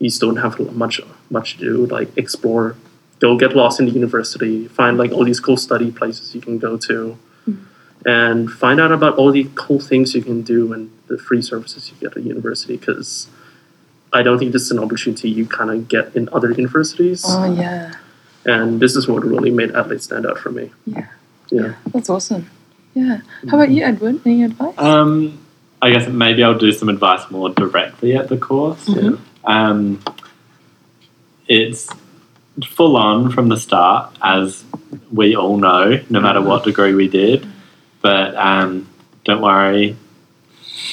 [0.01, 0.99] you still don't have much
[1.29, 2.75] much to do like explore.
[3.19, 4.67] Go get lost in the university.
[4.67, 7.17] Find like all these cool study places you can go to
[8.05, 11.89] and find out about all the cool things you can do and the free services
[11.91, 13.27] you get at university because
[14.13, 17.53] i don't think this is an opportunity you kind of get in other universities Oh
[17.53, 17.93] yeah.
[18.45, 20.71] and this is what really made Adelaide stand out for me.
[20.87, 21.07] Yeah.
[21.51, 21.75] Yeah.
[21.93, 22.49] That's awesome.
[22.95, 23.19] Yeah.
[23.49, 24.21] How about you, Edward?
[24.25, 24.73] Any advice?
[24.79, 25.37] Um,
[25.81, 28.87] I guess maybe I'll do some advice more directly at the course.
[28.87, 29.19] Mhm.
[29.45, 29.99] Um,
[31.47, 31.87] it's
[32.67, 34.63] full on from the start, as
[35.11, 37.45] we all know, no matter what degree we did.
[38.01, 38.87] But um,
[39.23, 39.95] don't worry,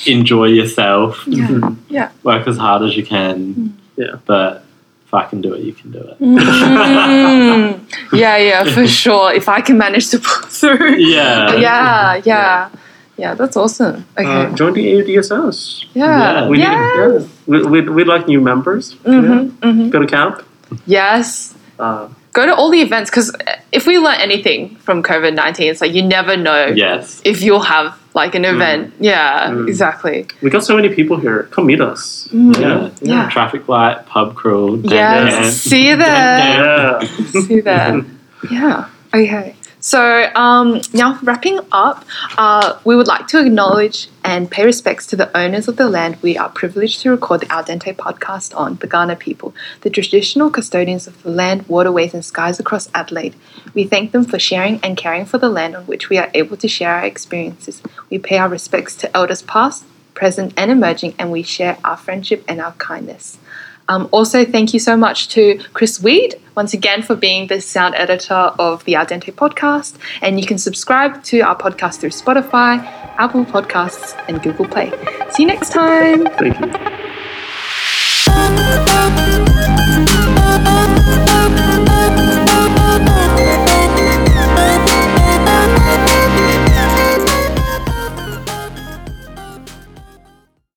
[0.07, 1.71] enjoy yourself, Yeah.
[1.89, 2.11] Yeah.
[2.23, 3.77] work as hard as you can.
[3.97, 4.17] Yeah.
[4.27, 4.65] But
[5.07, 6.19] if I can do it, you can do it.
[6.21, 7.81] Mm.
[8.13, 9.33] yeah, yeah, for sure.
[9.33, 10.97] If I can manage to pull through.
[10.97, 11.57] Yeah.
[11.57, 12.69] Yeah, yeah.
[13.17, 14.05] Yeah, that's awesome.
[14.17, 14.29] Okay.
[14.29, 15.87] Uh, join the AUDSS.
[15.93, 16.43] yeah.
[16.43, 16.49] yeah.
[16.49, 16.71] We yes.
[16.71, 17.29] need, yeah.
[17.47, 18.95] We, we'd, we'd like new members.
[18.97, 19.91] Mhm, mhm.
[19.91, 20.45] Go to camp.
[20.87, 21.55] Yes.
[21.81, 23.35] Uh, Go to all the events because
[23.73, 27.21] if we learn anything from COVID 19, it's like you never know Yes.
[27.25, 28.95] if you'll have like an event.
[29.01, 29.67] Yeah, Mm.
[29.67, 30.27] exactly.
[30.41, 31.49] we got so many people here.
[31.51, 32.29] Come meet us.
[32.33, 32.55] Mm.
[32.61, 32.91] Yeah.
[33.03, 33.29] Yeah.
[33.31, 34.79] Traffic light, pub crawl.
[34.85, 35.57] Yes.
[35.71, 36.39] See you there.
[36.63, 37.01] Yeah.
[37.43, 38.03] See you there.
[38.53, 38.85] Yeah.
[39.13, 39.57] Okay.
[39.81, 42.05] So um, now wrapping up,
[42.37, 46.21] uh, we would like to acknowledge and pay respects to the owners of the land
[46.21, 50.51] we are privileged to record the Al Dente podcast on, the Kaurna people, the traditional
[50.51, 53.37] custodians of the land, waterways, and skies across Adelaide.
[53.73, 56.57] We thank them for sharing and caring for the land on which we are able
[56.57, 57.81] to share our experiences.
[58.11, 62.45] We pay our respects to elders past, present, and emerging, and we share our friendship
[62.49, 63.39] and our kindness.
[63.89, 67.95] Um, also, thank you so much to Chris Weed once again for being the sound
[67.95, 69.97] editor of the Al Dente podcast.
[70.21, 72.85] And you can subscribe to our podcast through Spotify,
[73.19, 74.93] Apple Podcasts, and Google Play.
[75.31, 76.27] See you next time.
[76.27, 76.61] Thank
[81.73, 81.78] you.